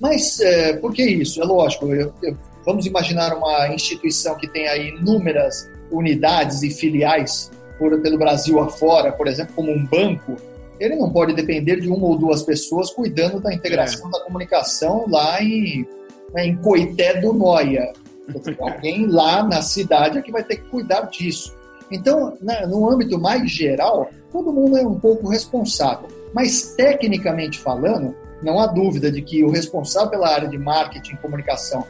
Mas 0.00 0.40
é, 0.40 0.74
por 0.74 0.92
que 0.92 1.02
isso? 1.04 1.40
É 1.40 1.44
lógico, 1.44 1.86
eu, 1.94 2.12
eu, 2.22 2.36
vamos 2.64 2.86
imaginar 2.86 3.34
uma 3.36 3.68
instituição 3.68 4.36
que 4.36 4.48
tem 4.48 4.68
aí 4.68 4.88
inúmeras 4.88 5.70
unidades 5.90 6.62
e 6.62 6.70
filiais 6.70 7.50
por, 7.78 8.00
pelo 8.00 8.18
Brasil 8.18 8.58
afora, 8.60 9.12
por 9.12 9.26
exemplo, 9.26 9.54
como 9.54 9.70
um 9.70 9.84
banco, 9.86 10.36
ele 10.80 10.96
não 10.96 11.10
pode 11.10 11.34
depender 11.34 11.76
de 11.76 11.88
uma 11.88 12.06
ou 12.06 12.18
duas 12.18 12.42
pessoas 12.42 12.90
cuidando 12.90 13.38
da 13.38 13.52
integração 13.52 14.08
é. 14.08 14.12
da 14.12 14.20
comunicação 14.24 15.04
lá 15.08 15.42
em, 15.42 15.86
né, 16.32 16.46
em 16.46 16.56
Coité 16.56 17.20
do 17.20 17.32
Noia. 17.34 17.92
Alguém 18.58 19.06
lá 19.06 19.42
na 19.42 19.60
cidade 19.60 20.18
é 20.18 20.22
que 20.22 20.32
vai 20.32 20.42
ter 20.42 20.56
que 20.56 20.68
cuidar 20.70 21.02
disso. 21.02 21.54
Então, 21.90 22.36
né, 22.40 22.64
no 22.66 22.88
âmbito 22.88 23.18
mais 23.20 23.50
geral, 23.50 24.10
todo 24.32 24.52
mundo 24.52 24.78
é 24.78 24.86
um 24.86 24.98
pouco 24.98 25.28
responsável. 25.28 26.08
Mas, 26.32 26.74
tecnicamente 26.76 27.58
falando, 27.58 28.14
não 28.42 28.60
há 28.60 28.66
dúvida 28.66 29.10
de 29.10 29.20
que 29.20 29.44
o 29.44 29.50
responsável 29.50 30.10
pela 30.10 30.28
área 30.28 30.48
de 30.48 30.56
marketing 30.56 31.14
e 31.14 31.18
comunicação 31.18 31.84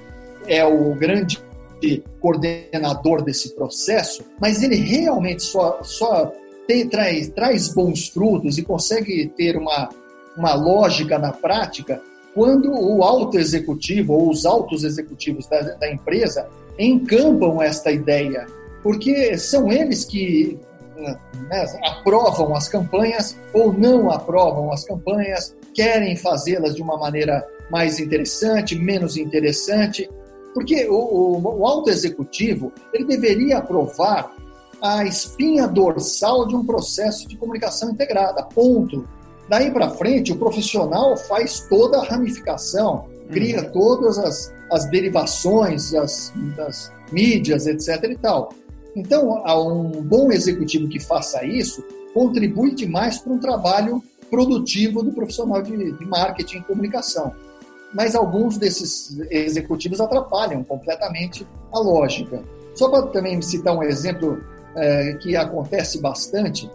é 0.49 0.65
o 0.65 0.95
grande 0.95 1.39
de 1.81 2.03
coordenador 2.21 3.23
desse 3.23 3.55
processo, 3.55 4.25
mas 4.41 4.63
ele 4.63 4.77
realmente 4.77 5.43
só, 5.43 5.83
só 5.83 6.33
traz, 6.89 7.29
traz 7.29 7.69
bons 7.75 8.09
frutos 8.09 8.59
e 8.59 8.63
consegue 8.63 9.29
ter 9.37 9.57
uma, 9.57 9.89
uma 10.37 10.55
lógica 10.55 11.19
na 11.19 11.33
prática 11.33 12.01
quando 12.35 12.73
o 12.73 13.03
alto 13.03 13.39
executivo 13.39 14.13
ou 14.15 14.31
os 14.31 14.47
altos 14.47 14.85
executivos 14.85 15.47
da, 15.47 15.61
da 15.61 15.93
empresa 15.93 16.49
encampam 16.79 17.61
esta 17.61 17.91
ideia, 17.91 18.47
porque 18.83 19.37
são 19.37 19.71
eles 19.71 20.05
que 20.05 20.59
né, 21.49 21.67
aprovam 21.85 22.55
as 22.55 22.69
campanhas 22.69 23.37
ou 23.53 23.73
não 23.73 24.11
aprovam 24.11 24.73
as 24.73 24.85
campanhas, 24.85 25.55
querem 25.75 26.17
fazê-las 26.17 26.75
de 26.75 26.83
uma 26.83 26.97
maneira 26.97 27.47
mais 27.71 27.99
interessante, 27.99 28.77
menos 28.77 29.17
interessante, 29.17 30.09
porque 30.55 30.89
o, 30.89 30.95
o, 30.95 31.61
o 31.61 31.67
alto 31.67 31.91
executivo 31.91 32.73
ele 32.93 33.05
deveria 33.05 33.59
aprovar 33.59 34.33
a 34.83 35.05
espinha 35.05 35.67
dorsal 35.67 36.47
de 36.47 36.57
um 36.57 36.65
processo 36.65 37.29
de 37.29 37.37
comunicação 37.37 37.91
integrada, 37.91 38.43
ponto. 38.43 39.07
Daí 39.49 39.71
para 39.71 39.91
frente, 39.91 40.33
o 40.33 40.37
profissional 40.37 41.17
faz 41.17 41.67
toda 41.69 41.99
a 41.99 42.05
ramificação, 42.05 43.07
cria 43.31 43.63
uhum. 43.63 43.73
todas 43.73 44.19
as, 44.19 44.55
as 44.71 44.89
derivações 44.89 45.91
das, 45.91 46.33
das 46.57 46.93
mídias, 47.13 47.67
etc. 47.67 48.05
e 48.05 48.17
tal. 48.17 48.53
Então, 48.95 49.43
um 49.47 50.03
bom 50.03 50.33
executivo 50.33 50.89
que 50.89 50.99
faça 50.99 51.45
isso 51.45 51.85
contribui 52.13 52.75
demais 52.75 53.19
para 53.19 53.33
um 53.33 53.39
trabalho 53.39 54.03
produtivo 54.31 55.03
do 55.03 55.13
profissional 55.13 55.63
de, 55.63 55.93
de 55.93 56.05
marketing 56.07 56.59
e 56.59 56.63
comunicação. 56.63 57.33
Mas 57.93 58.15
alguns 58.15 58.57
desses 58.57 59.19
executivos 59.31 60.01
atrapalham 60.01 60.63
completamente 60.63 61.47
a 61.73 61.79
lógica. 61.79 62.43
Só 62.75 62.89
para 62.89 63.07
também 63.09 63.43
citar 63.43 63.77
um 63.77 63.83
exemplo 63.83 64.41
é, 64.77 65.15
que 65.15 65.37
acontece 65.37 66.01
bastante, 66.01 66.71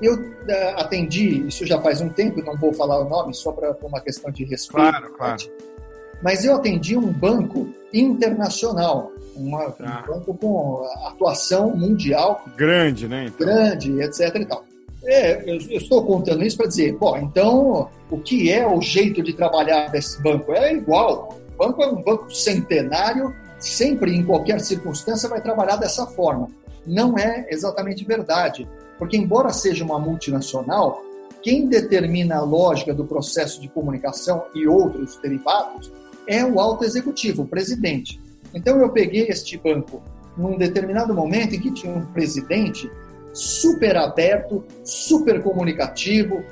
eu 0.00 0.18
é, 0.48 0.70
atendi, 0.80 1.46
isso 1.46 1.66
já 1.66 1.80
faz 1.80 2.00
um 2.00 2.08
tempo, 2.08 2.42
não 2.42 2.56
vou 2.56 2.72
falar 2.72 3.00
o 3.00 3.08
nome, 3.08 3.34
só 3.34 3.52
para 3.52 3.76
uma 3.82 4.00
questão 4.00 4.30
de 4.30 4.44
respeito. 4.44 4.90
Claro, 4.90 5.12
claro. 5.12 5.42
Mas 6.22 6.44
eu 6.44 6.54
atendi 6.54 6.96
um 6.96 7.12
banco 7.12 7.68
internacional, 7.92 9.10
uma, 9.34 9.74
ah. 9.80 10.04
um 10.04 10.12
banco 10.12 10.34
com 10.34 10.82
atuação 11.06 11.74
mundial. 11.76 12.44
Grande, 12.56 13.08
né? 13.08 13.26
Então. 13.26 13.46
Grande, 13.46 14.00
etc. 14.02 14.34
E 14.36 14.44
tal. 14.44 14.64
É, 15.04 15.42
eu, 15.50 15.54
eu 15.54 15.78
estou 15.78 16.04
contando 16.04 16.44
isso 16.44 16.58
para 16.58 16.66
dizer, 16.66 16.96
bom, 16.96 17.16
então 17.16 17.88
o 18.10 18.18
que 18.18 18.52
é 18.52 18.66
o 18.66 18.80
jeito 18.82 19.22
de 19.22 19.32
trabalhar 19.32 19.88
desse 19.88 20.22
banco? 20.22 20.52
É 20.52 20.74
igual. 20.74 21.36
O 21.54 21.58
banco 21.58 21.82
é 21.82 21.86
um 21.86 22.02
banco 22.02 22.30
centenário, 22.34 23.34
sempre, 23.58 24.14
em 24.14 24.24
qualquer 24.24 24.60
circunstância, 24.60 25.28
vai 25.28 25.40
trabalhar 25.40 25.76
dessa 25.76 26.06
forma. 26.06 26.48
Não 26.86 27.18
é 27.18 27.46
exatamente 27.50 28.04
verdade, 28.04 28.68
porque, 28.98 29.16
embora 29.16 29.52
seja 29.52 29.84
uma 29.84 29.98
multinacional, 29.98 31.02
quem 31.42 31.66
determina 31.66 32.36
a 32.36 32.42
lógica 32.42 32.92
do 32.92 33.04
processo 33.04 33.60
de 33.60 33.68
comunicação 33.68 34.44
e 34.54 34.66
outros 34.66 35.16
derivados 35.16 35.90
é 36.26 36.44
o 36.44 36.60
alto 36.60 36.84
executivo, 36.84 37.42
o 37.42 37.46
presidente. 37.46 38.20
Então, 38.54 38.78
eu 38.78 38.90
peguei 38.90 39.26
este 39.28 39.56
banco 39.56 40.02
num 40.36 40.56
determinado 40.56 41.14
momento 41.14 41.54
em 41.54 41.60
que 41.60 41.72
tinha 41.72 41.92
um 41.94 42.04
presidente 42.06 42.90
super 43.32 43.96
aberto, 43.96 44.64
super 44.84 45.42
comunicativo, 45.42 46.42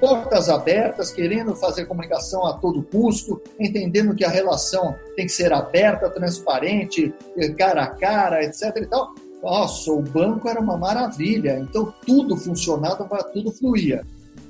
portas 0.00 0.48
abertas, 0.48 1.12
querendo 1.12 1.54
fazer 1.54 1.86
comunicação 1.86 2.44
a 2.46 2.54
todo 2.54 2.82
custo, 2.82 3.40
entendendo 3.58 4.14
que 4.14 4.24
a 4.24 4.28
relação 4.28 4.96
tem 5.16 5.26
que 5.26 5.32
ser 5.32 5.52
aberta, 5.52 6.10
transparente, 6.10 7.14
cara 7.56 7.84
a 7.84 7.86
cara, 7.86 8.44
etc. 8.44 8.76
E 8.76 8.86
tal. 8.86 9.14
Nossa, 9.44 9.92
o 9.92 10.00
banco 10.00 10.48
era 10.48 10.58
uma 10.58 10.78
maravilha, 10.78 11.58
então 11.58 11.92
tudo 12.06 12.34
funcionava, 12.34 13.06
tudo 13.24 13.52
fluía. 13.52 14.02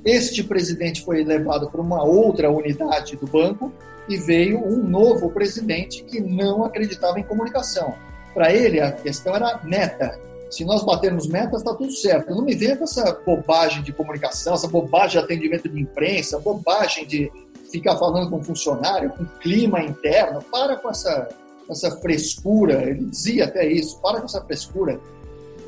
Este 0.05 0.45
presidente 0.45 1.05
foi 1.05 1.25
levado 1.25 1.69
para 1.69 1.81
uma 1.81 2.05
outra 2.05 2.49
unidade 2.49 3.17
do 3.17 3.27
banco 3.27 3.73
e 4.09 4.17
veio 4.17 4.65
um 4.65 4.77
novo 4.77 5.31
presidente 5.31 6.05
que 6.05 6.21
não 6.21 6.65
acreditava 6.65 7.19
em 7.19 7.25
comunicação. 7.25 7.93
Para 8.33 8.53
ele, 8.53 8.81
a 8.81 8.93
questão 8.93 9.35
era 9.35 9.61
meta. 9.65 10.17
Se 10.49 10.65
nós 10.65 10.85
batermos 10.85 11.27
metas, 11.27 11.63
está 11.63 11.75
tudo 11.75 11.91
certo. 11.91 12.33
Não 12.33 12.45
me 12.45 12.55
venha 12.55 12.77
com 12.77 12.85
essa 12.85 13.21
bobagem 13.27 13.83
de 13.83 13.93
comunicação, 13.93 14.55
essa 14.55 14.69
bobagem 14.69 15.19
de 15.19 15.25
atendimento 15.25 15.69
de 15.69 15.81
imprensa, 15.81 16.39
bobagem 16.39 17.05
de 17.05 17.33
ficar 17.73 17.97
falando 17.97 18.31
com 18.31 18.41
funcionário, 18.45 19.11
com 19.11 19.25
clima 19.41 19.83
interno. 19.83 20.41
Para 20.41 20.77
com 20.77 20.89
essa 20.89 21.29
essa 21.69 21.91
frescura, 21.99 22.83
ele 22.83 23.07
dizia 23.07 23.45
até 23.45 23.67
isso, 23.67 23.99
para 24.01 24.19
com 24.21 24.27
essa 24.27 24.43
frescura. 24.43 25.01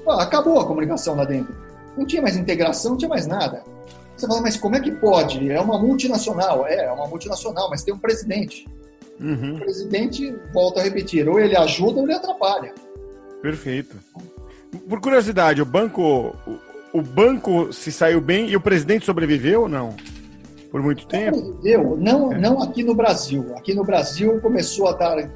Ah, 0.07 0.23
acabou 0.23 0.61
a 0.61 0.67
comunicação 0.67 1.15
lá 1.17 1.25
dentro. 1.25 1.55
Não 1.97 2.07
tinha 2.07 2.23
mais 2.23 2.37
integração, 2.37 2.93
não 2.93 2.99
tinha 2.99 3.09
mais 3.09 3.27
nada. 3.27 3.65
Você 4.17 4.27
fala, 4.27 4.41
mas 4.41 4.57
como 4.57 4.77
é 4.77 4.81
que 4.81 4.93
pode? 4.93 5.51
É 5.51 5.61
uma 5.61 5.79
multinacional. 5.79 6.67
É, 6.67 6.85
é 6.85 6.93
uma 6.93 7.07
multinacional, 7.07 7.69
mas 7.69 7.83
tem 7.83 7.93
um 7.93 7.99
presidente. 7.99 8.67
Uhum. 9.21 9.57
O 9.57 9.59
presidente, 9.61 10.35
volta 10.53 10.81
a 10.81 10.83
repetir, 10.83 11.29
ou 11.29 11.41
ele 11.41 11.57
ajuda 11.57 12.01
ou 12.01 12.05
ele 12.05 12.15
atrapalha. 12.15 12.73
Perfeito. 13.43 13.97
Por 14.89 15.01
curiosidade, 15.01 15.63
o 15.63 15.67
banco, 15.67 16.35
o, 16.47 16.99
o 16.99 17.03
banco 17.03 17.73
se 17.73 17.91
saiu 17.91 18.21
bem 18.21 18.49
e 18.49 18.57
o 18.57 18.61
presidente 18.61 19.07
sobreviveu 19.07 19.63
ou 19.63 19.69
não? 19.69 19.95
Por 20.71 20.83
muito 20.83 21.07
tempo? 21.07 21.37
Sobreviveu, 21.37 21.97
não, 21.99 22.33
é. 22.33 22.39
não 22.39 22.63
aqui 22.63 22.83
no 22.83 22.95
Brasil. 22.95 23.55
Aqui 23.57 23.75
no 23.75 23.85
Brasil 23.85 24.41
começou 24.41 24.89
a 24.89 24.93
dar 24.93 25.31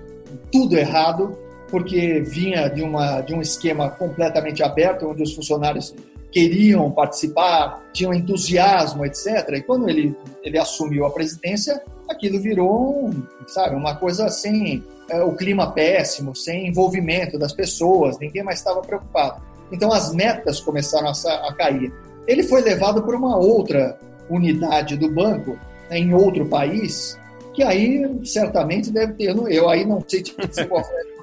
tudo 0.50 0.76
errado, 0.76 1.36
porque 1.68 2.20
vinha 2.20 2.68
de, 2.68 2.82
uma, 2.82 3.20
de 3.20 3.34
um 3.34 3.40
esquema 3.40 3.90
completamente 3.90 4.62
aberto, 4.62 5.08
onde 5.08 5.22
os 5.22 5.34
funcionários 5.34 5.94
queriam 6.32 6.90
participar, 6.90 7.82
tinham 7.92 8.14
entusiasmo, 8.14 9.04
etc. 9.04 9.48
E 9.54 9.62
quando 9.62 9.88
ele, 9.88 10.16
ele 10.42 10.58
assumiu 10.58 11.04
a 11.04 11.10
presidência, 11.10 11.82
aquilo 12.08 12.40
virou, 12.40 13.10
sabe, 13.46 13.74
uma 13.74 13.96
coisa 13.96 14.28
sem 14.28 14.82
é, 15.10 15.22
o 15.22 15.34
clima 15.34 15.72
péssimo, 15.72 16.34
sem 16.34 16.68
envolvimento 16.68 17.38
das 17.38 17.52
pessoas, 17.52 18.18
ninguém 18.18 18.44
mais 18.44 18.58
estava 18.58 18.80
preocupado. 18.80 19.42
Então 19.72 19.92
as 19.92 20.14
metas 20.14 20.60
começaram 20.60 21.08
a, 21.08 21.48
a 21.48 21.54
cair. 21.54 21.92
Ele 22.26 22.42
foi 22.44 22.60
levado 22.60 23.02
para 23.02 23.16
uma 23.16 23.36
outra 23.36 23.98
unidade 24.28 24.96
do 24.96 25.10
banco, 25.10 25.58
né, 25.90 25.98
em 25.98 26.14
outro 26.14 26.46
país, 26.46 27.18
que 27.60 27.64
aí 27.64 28.20
certamente 28.24 28.90
deve 28.90 29.12
ter, 29.12 29.36
eu 29.36 29.68
aí 29.68 29.84
não 29.84 30.02
sei 30.08 30.24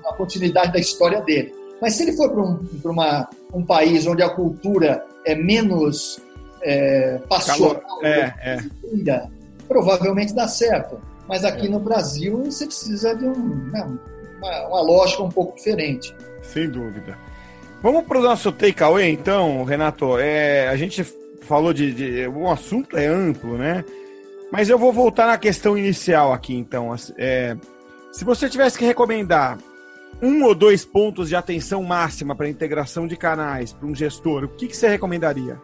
a 0.06 0.13
continuidade 0.13 0.71
da 0.71 0.80
história 0.80 1.19
dele. 1.21 1.52
Mas 1.82 1.95
se 1.95 2.04
ele 2.04 2.13
for 2.13 2.30
para 2.30 2.43
um, 2.43 2.60
uma, 2.86 3.28
um 3.52 3.65
país 3.65 4.06
onde 4.06 4.21
a 4.21 4.30
cultura 4.30 5.04
é 5.26 5.34
menos 5.34 6.19
é, 6.62 7.19
passional, 7.28 7.82
é, 8.04 8.34
é. 8.39 8.60
Ainda, 8.93 9.32
provavelmente 9.67 10.34
dá 10.34 10.47
certo. 10.47 11.00
Mas 11.28 11.43
aqui 11.43 11.65
é. 11.65 11.69
no 11.69 11.80
Brasil 11.80 12.43
você 12.45 12.67
precisa 12.67 13.15
de 13.15 13.26
um, 13.26 13.56
né, 13.71 13.88
uma, 14.38 14.67
uma 14.67 14.82
lógica 14.82 15.23
um 15.23 15.30
pouco 15.30 15.56
diferente. 15.56 16.15
Sem 16.43 16.69
dúvida. 16.69 17.17
Vamos 17.82 18.06
para 18.06 18.19
o 18.19 18.21
nosso 18.21 18.52
takeaway, 18.52 19.10
então, 19.10 19.63
Renato. 19.63 20.19
É, 20.19 20.67
a 20.67 20.76
gente 20.76 21.04
falou 21.41 21.73
de, 21.73 21.93
de. 21.93 22.28
O 22.28 22.47
assunto 22.47 22.95
é 22.95 23.08
amplo, 23.08 23.58
né? 23.58 23.84
Mas 24.52 24.70
eu 24.70 24.78
vou 24.78 24.94
voltar 24.94 25.28
na 25.28 25.38
questão 25.38 25.78
inicial 25.78 26.32
aqui, 26.32 26.56
então. 26.56 26.96
É, 27.18 27.56
se 28.12 28.24
você 28.24 28.50
tivesse 28.50 28.78
que 28.78 28.86
recomendar 28.86 29.58
um 30.22 30.44
ou 30.44 30.56
dois 30.56 30.84
pontos 30.86 31.30
de 31.30 31.36
atenção 31.36 31.84
máxima 31.84 32.36
para 32.36 32.50
integração 32.50 33.08
de 33.08 33.16
canais 33.16 33.74
para 33.74 33.88
um 33.88 33.94
gestor, 33.94 34.46
o 34.46 34.50
que, 34.50 34.68
que 34.68 34.76
você 34.76 34.88
recomendaria? 34.88 35.60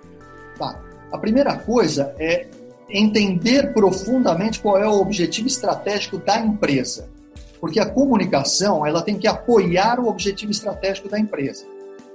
Tá. 0.57 0.79
A 1.11 1.17
primeira 1.17 1.55
coisa 1.57 2.13
é 2.19 2.47
entender 2.89 3.73
profundamente 3.73 4.59
qual 4.59 4.77
é 4.77 4.87
o 4.87 4.99
objetivo 4.99 5.47
estratégico 5.47 6.17
da 6.17 6.39
empresa. 6.39 7.09
Porque 7.59 7.79
a 7.79 7.89
comunicação 7.89 8.85
ela 8.85 9.01
tem 9.01 9.17
que 9.17 9.27
apoiar 9.27 9.99
o 9.99 10.07
objetivo 10.07 10.51
estratégico 10.51 11.07
da 11.07 11.17
empresa. 11.17 11.65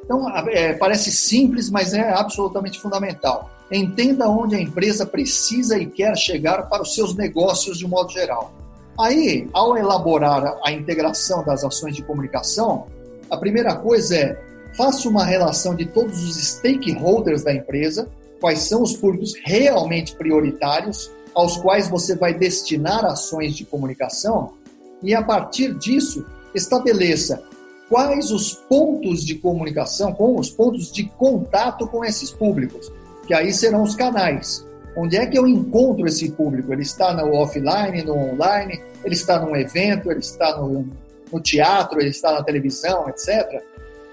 Então, 0.04 0.28
é, 0.48 0.74
parece 0.74 1.10
simples, 1.10 1.70
mas 1.70 1.94
é 1.94 2.12
absolutamente 2.12 2.78
fundamental. 2.80 3.50
Entenda 3.70 4.28
onde 4.28 4.56
a 4.56 4.60
empresa 4.60 5.04
precisa 5.04 5.78
e 5.78 5.86
quer 5.86 6.16
chegar 6.16 6.68
para 6.68 6.82
os 6.82 6.94
seus 6.94 7.14
negócios 7.14 7.78
de 7.78 7.86
modo 7.86 8.10
geral. 8.10 8.52
Aí, 8.98 9.48
ao 9.52 9.76
elaborar 9.76 10.58
a 10.64 10.72
integração 10.72 11.44
das 11.44 11.62
ações 11.62 11.94
de 11.94 12.02
comunicação, 12.02 12.86
a 13.30 13.36
primeira 13.36 13.76
coisa 13.76 14.16
é 14.16 14.42
faça 14.76 15.08
uma 15.08 15.24
relação 15.24 15.74
de 15.74 15.86
todos 15.86 16.22
os 16.24 16.36
stakeholders 16.36 17.42
da 17.42 17.52
empresa, 17.52 18.08
quais 18.40 18.60
são 18.60 18.82
os 18.82 18.96
públicos 18.96 19.34
realmente 19.44 20.14
prioritários 20.14 21.10
aos 21.34 21.56
quais 21.56 21.88
você 21.88 22.16
vai 22.16 22.34
destinar 22.34 23.04
ações 23.04 23.54
de 23.54 23.64
comunicação 23.64 24.54
e 25.02 25.14
a 25.14 25.22
partir 25.22 25.74
disso 25.74 26.24
estabeleça 26.54 27.42
quais 27.88 28.30
os 28.30 28.54
pontos 28.54 29.24
de 29.24 29.36
comunicação, 29.36 30.12
com 30.12 30.38
os 30.38 30.50
pontos 30.50 30.90
de 30.92 31.04
contato 31.04 31.86
com 31.86 32.04
esses 32.04 32.30
públicos 32.30 32.90
que 33.28 33.34
aí 33.34 33.52
serão 33.52 33.82
os 33.82 33.94
canais. 33.94 34.66
Onde 34.96 35.16
é 35.16 35.26
que 35.26 35.38
eu 35.38 35.46
encontro 35.46 36.06
esse 36.06 36.30
público? 36.30 36.72
Ele 36.72 36.82
está 36.82 37.12
no 37.12 37.34
offline, 37.34 38.02
no 38.02 38.14
online, 38.14 38.82
ele 39.04 39.14
está 39.14 39.38
num 39.38 39.54
evento, 39.54 40.10
ele 40.10 40.20
está 40.20 40.56
no, 40.56 40.88
no 41.30 41.40
teatro, 41.40 42.00
ele 42.00 42.08
está 42.08 42.32
na 42.32 42.42
televisão, 42.42 43.06
etc., 43.08 43.62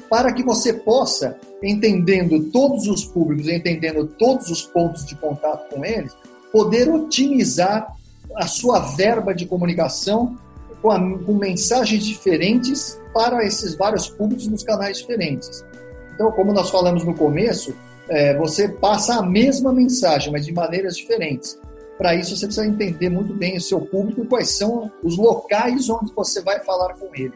para 0.10 0.32
que 0.34 0.44
você 0.44 0.74
possa, 0.74 1.36
entendendo 1.64 2.52
todos 2.52 2.88
os 2.88 3.06
públicos, 3.06 3.48
entendendo 3.48 4.06
todos 4.06 4.52
os 4.52 4.64
pontos 4.64 5.04
de 5.06 5.16
contato 5.16 5.74
com 5.74 5.84
eles, 5.84 6.16
poder 6.52 6.88
otimizar 6.90 7.96
a 8.36 8.46
sua 8.46 8.80
verba 8.80 9.34
de 9.34 9.46
comunicação 9.46 10.38
com, 10.82 10.92
a, 10.92 11.00
com 11.00 11.34
mensagens 11.34 12.04
diferentes 12.04 13.02
para 13.14 13.44
esses 13.46 13.76
vários 13.76 14.08
públicos 14.08 14.46
nos 14.48 14.62
canais 14.62 14.98
diferentes. 14.98 15.66
Então, 16.14 16.32
como 16.34 16.54
nós 16.54 16.70
falamos 16.70 17.04
no 17.04 17.16
começo, 17.16 17.74
é, 18.10 18.36
você 18.38 18.70
passa 18.70 19.16
a 19.16 19.24
mesma 19.24 19.74
mensagem, 19.74 20.32
mas 20.32 20.46
de 20.46 20.54
maneiras 20.54 20.96
diferentes. 20.98 21.60
Para 21.98 22.14
isso, 22.14 22.36
você 22.36 22.46
precisa 22.46 22.68
entender 22.68 23.10
muito 23.10 23.34
bem 23.34 23.56
o 23.56 23.62
seu 23.62 23.80
público 23.80 24.22
e 24.22 24.28
quais 24.28 24.50
são 24.50 24.92
os 25.02 25.18
locais 25.18 25.90
onde 25.90 26.14
você 26.14 26.42
vai 26.42 26.60
falar 26.60 26.94
com 26.96 27.10
ele. 27.16 27.32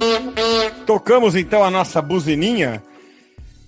Tocamos 0.85 1.35
então 1.35 1.63
a 1.63 1.71
nossa 1.71 2.01
buzininha. 2.01 2.83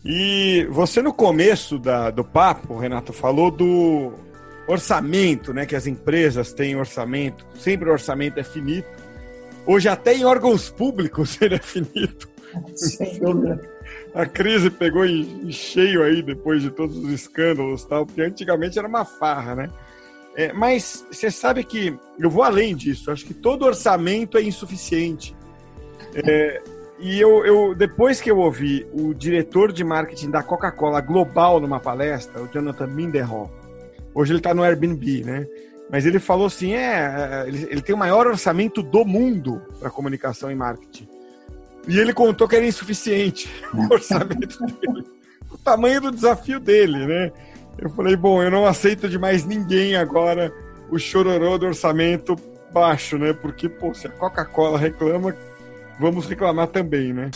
E 0.03 0.67
você, 0.69 1.01
no 1.01 1.13
começo 1.13 1.79
da, 1.79 2.09
do 2.09 2.25
papo, 2.25 2.77
Renato, 2.77 3.13
falou 3.13 3.49
do 3.49 4.11
orçamento, 4.67 5.53
né? 5.53 5.65
Que 5.65 5.75
as 5.75 5.87
empresas 5.87 6.51
têm 6.51 6.75
orçamento, 6.75 7.45
sempre 7.57 7.89
o 7.89 7.93
orçamento 7.93 8.39
é 8.39 8.43
finito. 8.43 8.89
Hoje, 9.65 9.87
até 9.87 10.13
em 10.13 10.25
órgãos 10.25 10.69
públicos, 10.69 11.37
ele 11.41 11.55
é 11.55 11.59
finito. 11.59 12.27
Sem 12.75 13.17
dúvida. 13.19 13.61
A 14.13 14.25
crise 14.25 14.69
pegou 14.69 15.05
em 15.05 15.51
cheio 15.51 16.03
aí 16.03 16.21
depois 16.21 16.61
de 16.61 16.69
todos 16.69 16.97
os 16.97 17.09
escândalos 17.11 17.85
tal, 17.85 18.05
porque 18.05 18.21
antigamente 18.21 18.77
era 18.77 18.87
uma 18.87 19.05
farra, 19.05 19.55
né? 19.55 19.69
É, 20.35 20.53
mas 20.53 21.05
você 21.11 21.29
sabe 21.29 21.63
que 21.63 21.97
eu 22.19 22.29
vou 22.29 22.43
além 22.43 22.75
disso. 22.75 23.11
Acho 23.11 23.25
que 23.25 23.33
todo 23.33 23.65
orçamento 23.65 24.37
é 24.37 24.41
insuficiente. 24.41 25.35
É, 26.13 26.61
e 26.99 27.19
eu, 27.19 27.45
eu, 27.45 27.75
depois 27.75 28.21
que 28.21 28.29
eu 28.29 28.37
ouvi 28.37 28.85
o 28.93 29.13
diretor 29.13 29.71
de 29.71 29.83
marketing 29.83 30.29
da 30.29 30.43
Coca-Cola 30.43 31.01
global 31.01 31.59
numa 31.59 31.79
palestra, 31.79 32.41
o 32.41 32.47
Jonathan 32.47 32.87
Minderhall, 32.87 33.51
hoje 34.13 34.31
ele 34.31 34.39
está 34.39 34.53
no 34.53 34.63
Airbnb, 34.63 35.23
né? 35.23 35.47
Mas 35.89 36.05
ele 36.05 36.19
falou 36.19 36.45
assim: 36.45 36.73
é, 36.73 37.43
é, 37.43 37.47
ele, 37.47 37.67
ele 37.69 37.81
tem 37.81 37.95
o 37.95 37.97
maior 37.97 38.27
orçamento 38.27 38.81
do 38.83 39.03
mundo 39.03 39.61
para 39.79 39.89
comunicação 39.89 40.51
e 40.51 40.55
marketing. 40.55 41.07
E 41.87 41.99
ele 41.99 42.13
contou 42.13 42.47
que 42.47 42.55
era 42.55 42.65
insuficiente 42.65 43.49
o 43.73 43.93
orçamento 43.93 44.59
dele. 44.65 45.05
O 45.49 45.57
tamanho 45.57 46.01
do 46.01 46.11
desafio 46.11 46.59
dele, 46.59 47.05
né? 47.05 47.31
Eu 47.77 47.89
falei, 47.89 48.15
bom, 48.15 48.41
eu 48.43 48.51
não 48.51 48.65
aceito 48.65 49.09
de 49.09 49.17
mais 49.17 49.45
ninguém 49.45 49.95
agora 49.95 50.53
o 50.89 50.99
chororô 50.99 51.57
do 51.57 51.65
orçamento 51.65 52.35
baixo, 52.71 53.17
né? 53.17 53.33
Porque, 53.33 53.67
pô, 53.67 53.93
se 53.93 54.07
a 54.07 54.09
Coca-Cola 54.09 54.77
reclama, 54.77 55.35
vamos 55.99 56.27
reclamar 56.27 56.67
também, 56.67 57.13
né? 57.13 57.31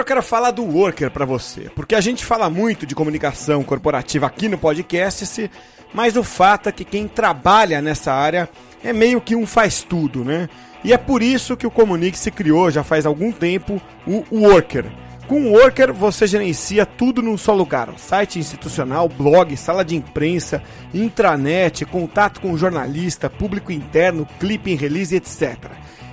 Agora 0.00 0.12
eu 0.12 0.16
quero 0.16 0.22
falar 0.22 0.50
do 0.50 0.64
Worker 0.64 1.10
para 1.10 1.26
você, 1.26 1.70
porque 1.74 1.94
a 1.94 2.00
gente 2.00 2.24
fala 2.24 2.48
muito 2.48 2.86
de 2.86 2.94
comunicação 2.94 3.62
corporativa 3.62 4.26
aqui 4.26 4.48
no 4.48 4.56
podcast, 4.56 5.50
mas 5.92 6.16
o 6.16 6.24
fato 6.24 6.70
é 6.70 6.72
que 6.72 6.86
quem 6.86 7.06
trabalha 7.06 7.82
nessa 7.82 8.10
área 8.10 8.48
é 8.82 8.94
meio 8.94 9.20
que 9.20 9.36
um 9.36 9.46
faz 9.46 9.82
tudo, 9.82 10.24
né? 10.24 10.48
E 10.82 10.94
é 10.94 10.96
por 10.96 11.22
isso 11.22 11.54
que 11.54 11.66
o 11.66 11.70
Comunique 11.70 12.16
se 12.16 12.30
criou 12.30 12.70
já 12.70 12.82
faz 12.82 13.04
algum 13.04 13.30
tempo 13.30 13.78
o 14.06 14.24
Worker. 14.30 14.86
Com 15.28 15.42
o 15.42 15.52
Worker 15.52 15.92
você 15.92 16.26
gerencia 16.26 16.86
tudo 16.86 17.20
num 17.20 17.36
só 17.36 17.52
lugar: 17.52 17.92
site 17.98 18.38
institucional, 18.38 19.06
blog, 19.06 19.54
sala 19.54 19.84
de 19.84 19.96
imprensa, 19.96 20.62
intranet, 20.94 21.84
contato 21.84 22.40
com 22.40 22.56
jornalista, 22.56 23.28
público 23.28 23.70
interno, 23.70 24.26
clipe 24.38 24.72
em 24.72 24.76
release, 24.76 25.14
etc. 25.14 25.58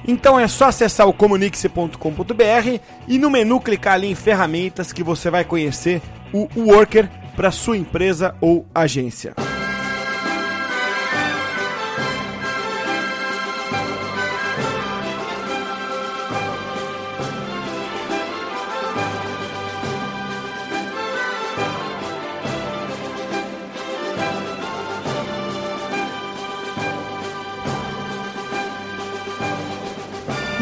Então 0.07 0.39
é 0.39 0.47
só 0.47 0.65
acessar 0.65 1.07
o 1.07 1.13
comunique-se.com.br 1.13 2.79
e 3.07 3.19
no 3.19 3.29
menu 3.29 3.59
clicar 3.59 3.95
ali 3.95 4.09
em 4.09 4.15
ferramentas 4.15 4.93
que 4.93 5.03
você 5.03 5.29
vai 5.29 5.43
conhecer 5.43 6.01
o 6.31 6.47
Worker 6.55 7.09
para 7.35 7.51
sua 7.51 7.77
empresa 7.77 8.33
ou 8.39 8.65
agência. 8.73 9.35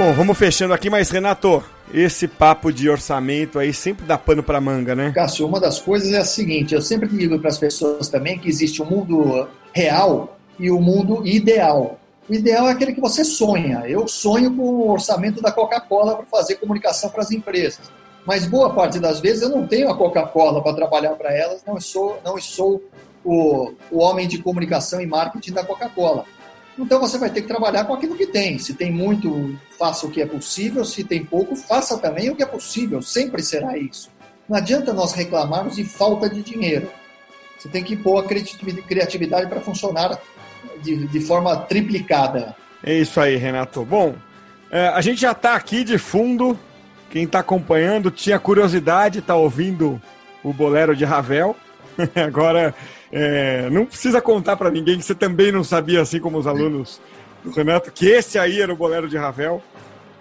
Bom, 0.05 0.13
vamos 0.13 0.37
fechando 0.37 0.71
aqui, 0.71 0.87
mas 0.87 1.09
Renato, 1.09 1.63
esse 1.91 2.27
papo 2.27 2.71
de 2.71 2.87
orçamento 2.87 3.57
aí 3.57 3.73
sempre 3.73 4.05
dá 4.05 4.19
pano 4.19 4.43
para 4.43 4.61
manga, 4.61 4.93
né? 4.93 5.11
Cássio, 5.11 5.47
uma 5.47 5.59
das 5.59 5.81
coisas 5.81 6.13
é 6.13 6.19
a 6.19 6.23
seguinte: 6.23 6.75
eu 6.75 6.81
sempre 6.81 7.09
digo 7.09 7.39
para 7.39 7.49
as 7.49 7.57
pessoas 7.57 8.07
também 8.07 8.37
que 8.37 8.47
existe 8.47 8.83
o 8.83 8.85
um 8.85 8.87
mundo 8.87 9.47
real 9.73 10.37
e 10.59 10.69
o 10.69 10.77
um 10.77 10.81
mundo 10.81 11.25
ideal. 11.25 11.99
O 12.29 12.35
ideal 12.35 12.69
é 12.69 12.73
aquele 12.73 12.93
que 12.93 13.01
você 13.01 13.25
sonha. 13.25 13.81
Eu 13.87 14.07
sonho 14.07 14.55
com 14.55 14.61
o 14.61 14.91
orçamento 14.91 15.41
da 15.41 15.51
Coca-Cola 15.51 16.17
para 16.17 16.25
fazer 16.27 16.57
comunicação 16.57 17.09
para 17.09 17.23
as 17.23 17.31
empresas. 17.31 17.91
Mas 18.27 18.45
boa 18.45 18.75
parte 18.75 18.99
das 18.99 19.19
vezes 19.19 19.41
eu 19.41 19.49
não 19.49 19.65
tenho 19.65 19.89
a 19.89 19.97
Coca-Cola 19.97 20.61
para 20.61 20.75
trabalhar 20.75 21.15
para 21.15 21.35
elas, 21.35 21.63
não 21.65 21.81
sou, 21.81 22.19
não 22.23 22.39
sou 22.39 22.79
o, 23.23 23.73
o 23.89 23.97
homem 23.97 24.27
de 24.27 24.37
comunicação 24.37 25.01
e 25.01 25.07
marketing 25.07 25.53
da 25.53 25.65
Coca-Cola. 25.65 26.25
Então 26.77 26.99
você 26.99 27.17
vai 27.17 27.29
ter 27.29 27.41
que 27.41 27.47
trabalhar 27.47 27.85
com 27.85 27.93
aquilo 27.93 28.15
que 28.15 28.27
tem. 28.27 28.59
Se 28.59 28.73
tem 28.73 28.91
muito, 28.91 29.57
faça 29.79 30.05
o 30.05 30.11
que 30.11 30.21
é 30.21 30.25
possível. 30.25 30.83
Se 30.83 31.03
tem 31.03 31.23
pouco, 31.23 31.55
faça 31.55 31.97
também 31.97 32.29
o 32.29 32.35
que 32.35 32.43
é 32.43 32.45
possível. 32.45 33.01
Sempre 33.01 33.41
será 33.41 33.77
isso. 33.77 34.09
Não 34.47 34.57
adianta 34.57 34.93
nós 34.93 35.13
reclamarmos 35.13 35.75
de 35.75 35.85
falta 35.85 36.29
de 36.29 36.41
dinheiro. 36.41 36.89
Você 37.57 37.69
tem 37.69 37.83
que 37.83 37.95
pôr 37.95 38.19
a 38.19 38.23
criatividade 38.23 39.47
para 39.47 39.61
funcionar 39.61 40.19
de, 40.83 41.07
de, 41.07 41.19
forma 41.21 41.55
triplicada. 41.55 42.55
É 42.83 42.93
isso 42.93 43.19
aí, 43.19 43.37
Renato. 43.37 43.83
Bom, 43.83 44.15
é, 44.69 44.89
a 44.89 45.01
gente 45.01 45.21
já 45.21 45.31
está 45.31 45.55
aqui 45.55 45.83
de 45.83 45.97
fundo. 45.97 46.59
Quem 47.09 47.23
está 47.23 47.39
acompanhando 47.39 48.11
tinha 48.11 48.37
curiosidade, 48.37 49.19
está 49.19 49.35
ouvindo 49.35 50.01
o 50.43 50.51
bolero 50.51 50.95
de 50.95 51.05
Ravel. 51.05 51.55
Agora 52.15 52.75
é, 53.17 53.69
não 53.69 53.85
precisa 53.85 54.21
contar 54.21 54.57
para 54.57 54.69
ninguém 54.69 54.97
que 54.97 55.05
você 55.05 55.15
também 55.15 55.49
não 55.49 55.63
sabia, 55.63 56.01
assim 56.01 56.19
como 56.19 56.37
os 56.37 56.45
alunos 56.45 56.99
do 57.41 57.49
Renato, 57.49 57.89
que 57.89 58.07
esse 58.07 58.37
aí 58.37 58.59
era 58.59 58.73
o 58.73 58.75
bolero 58.75 59.07
de 59.07 59.15
Ravel. 59.15 59.63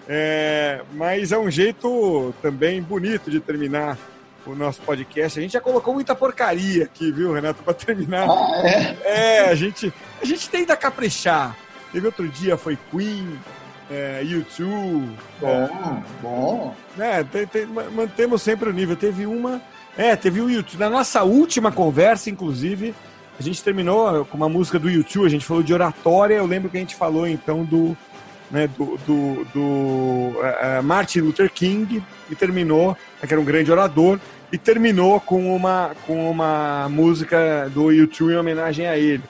É, 0.08 0.80
mas 0.92 1.32
é 1.32 1.38
um 1.38 1.50
jeito 1.50 2.32
também 2.40 2.80
bonito 2.80 3.32
de 3.32 3.40
terminar 3.40 3.98
o 4.46 4.54
nosso 4.54 4.80
podcast. 4.82 5.40
A 5.40 5.42
gente 5.42 5.54
já 5.54 5.60
colocou 5.60 5.92
muita 5.92 6.14
porcaria 6.14 6.84
aqui, 6.84 7.10
viu, 7.10 7.32
Renato, 7.32 7.64
para 7.64 7.74
terminar. 7.74 8.28
Ah, 8.30 8.62
é? 8.64 8.96
é, 9.02 9.40
a 9.50 9.56
gente, 9.56 9.92
a 10.22 10.24
gente 10.24 10.48
tenta 10.48 10.76
caprichar. 10.76 11.56
Teve 11.92 12.06
outro 12.06 12.28
dia, 12.28 12.56
foi 12.56 12.78
Queen, 12.92 13.40
é, 13.90 14.22
YouTube. 14.22 15.16
Bom, 15.40 15.48
é, 15.48 16.02
bom. 16.22 16.76
É, 16.96 17.24
tem, 17.24 17.44
tem, 17.44 17.66
mantemos 17.66 18.40
sempre 18.40 18.68
o 18.68 18.72
nível. 18.72 18.94
Teve 18.94 19.26
uma 19.26 19.60
é, 19.96 20.16
teve 20.16 20.40
o 20.40 20.50
YouTube. 20.50 20.80
Na 20.80 20.90
nossa 20.90 21.22
última 21.22 21.70
conversa, 21.70 22.30
inclusive, 22.30 22.94
a 23.38 23.42
gente 23.42 23.62
terminou 23.62 24.24
com 24.24 24.36
uma 24.36 24.48
música 24.48 24.78
do 24.78 24.90
YouTube, 24.90 25.26
a 25.26 25.30
gente 25.30 25.44
falou 25.44 25.62
de 25.62 25.72
oratória, 25.72 26.34
eu 26.34 26.46
lembro 26.46 26.70
que 26.70 26.76
a 26.76 26.80
gente 26.80 26.94
falou 26.94 27.26
então 27.26 27.64
do, 27.64 27.96
né, 28.50 28.68
do, 28.68 28.98
do, 29.06 29.44
do 29.52 29.60
uh, 29.60 30.82
Martin 30.82 31.20
Luther 31.20 31.50
King 31.50 32.02
e 32.30 32.34
terminou, 32.34 32.96
né, 33.20 33.26
que 33.26 33.32
era 33.34 33.40
um 33.40 33.44
grande 33.44 33.70
orador, 33.70 34.18
e 34.52 34.58
terminou 34.58 35.20
com 35.20 35.54
uma, 35.54 35.92
com 36.06 36.30
uma 36.30 36.88
música 36.88 37.68
do 37.74 37.90
YouTube 37.90 38.32
em 38.32 38.36
homenagem 38.36 38.86
a 38.86 38.96
ele. 38.96 39.22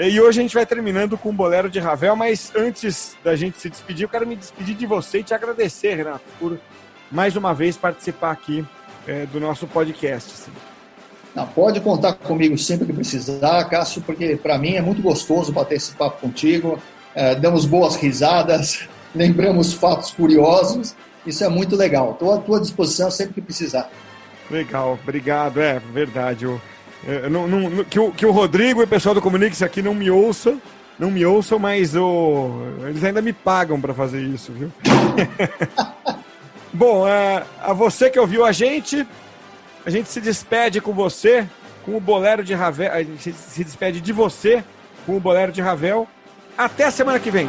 E 0.00 0.20
hoje 0.20 0.38
a 0.38 0.42
gente 0.42 0.54
vai 0.54 0.64
terminando 0.64 1.18
com 1.18 1.30
o 1.30 1.32
Bolero 1.32 1.68
de 1.68 1.80
Ravel, 1.80 2.14
mas 2.14 2.52
antes 2.54 3.16
da 3.22 3.34
gente 3.34 3.58
se 3.58 3.68
despedir, 3.68 4.04
eu 4.04 4.08
quero 4.08 4.26
me 4.26 4.36
despedir 4.36 4.76
de 4.76 4.86
você 4.86 5.18
e 5.18 5.24
te 5.24 5.34
agradecer, 5.34 5.94
Renato, 5.94 6.24
por 6.38 6.58
mais 7.10 7.36
uma 7.36 7.52
vez 7.52 7.76
participar 7.76 8.30
aqui 8.30 8.64
é, 9.08 9.26
do 9.26 9.40
nosso 9.40 9.66
podcast. 9.66 10.32
Assim. 10.34 10.52
Não, 11.34 11.46
pode 11.46 11.80
contar 11.80 12.12
comigo 12.12 12.56
sempre 12.58 12.86
que 12.86 12.92
precisar, 12.92 13.64
Cássio, 13.64 14.02
porque 14.02 14.36
para 14.36 14.58
mim 14.58 14.74
é 14.74 14.82
muito 14.82 15.00
gostoso 15.00 15.50
bater 15.50 15.76
esse 15.76 15.92
papo 15.92 16.20
contigo. 16.20 16.78
É, 17.14 17.34
damos 17.34 17.64
boas 17.64 17.96
risadas, 17.96 18.86
lembramos 19.14 19.72
fatos 19.72 20.10
curiosos. 20.10 20.94
Isso 21.26 21.42
é 21.42 21.48
muito 21.48 21.74
legal. 21.74 22.12
Estou 22.12 22.34
à 22.34 22.38
tua 22.38 22.60
disposição 22.60 23.10
sempre 23.10 23.34
que 23.34 23.40
precisar. 23.40 23.90
Legal, 24.50 24.98
obrigado. 25.02 25.60
É 25.60 25.80
verdade. 25.92 26.44
Eu, 26.44 26.60
eu 27.06 27.30
não, 27.30 27.46
não, 27.46 27.84
que, 27.84 27.98
o, 27.98 28.10
que 28.12 28.24
o 28.24 28.30
Rodrigo 28.30 28.80
e 28.80 28.84
o 28.84 28.88
pessoal 28.88 29.14
do 29.14 29.22
Comunix 29.22 29.62
aqui 29.62 29.82
não 29.82 29.94
me 29.94 30.10
ouçam, 30.10 30.60
não 30.98 31.10
me 31.10 31.24
ouçam, 31.24 31.58
mas 31.58 31.94
oh, 31.94 32.50
eles 32.86 33.04
ainda 33.04 33.20
me 33.20 33.32
pagam 33.32 33.80
para 33.80 33.92
fazer 33.92 34.22
isso, 34.22 34.52
viu? 34.52 34.72
Bom, 36.72 37.08
é, 37.08 37.44
a 37.60 37.72
você 37.72 38.10
que 38.10 38.18
ouviu 38.18 38.44
a 38.44 38.52
gente, 38.52 39.06
a 39.86 39.90
gente 39.90 40.08
se 40.08 40.20
despede 40.20 40.80
com 40.80 40.92
você 40.92 41.46
com 41.84 41.96
o 41.96 42.00
Bolero 42.00 42.44
de 42.44 42.52
Ravel. 42.52 42.92
A 42.92 43.02
gente 43.02 43.32
se 43.32 43.64
despede 43.64 44.00
de 44.00 44.12
você 44.12 44.62
com 45.06 45.16
o 45.16 45.20
Bolero 45.20 45.50
de 45.50 45.62
Ravel. 45.62 46.06
Até 46.56 46.84
a 46.84 46.90
semana 46.90 47.18
que 47.18 47.30
vem. 47.30 47.48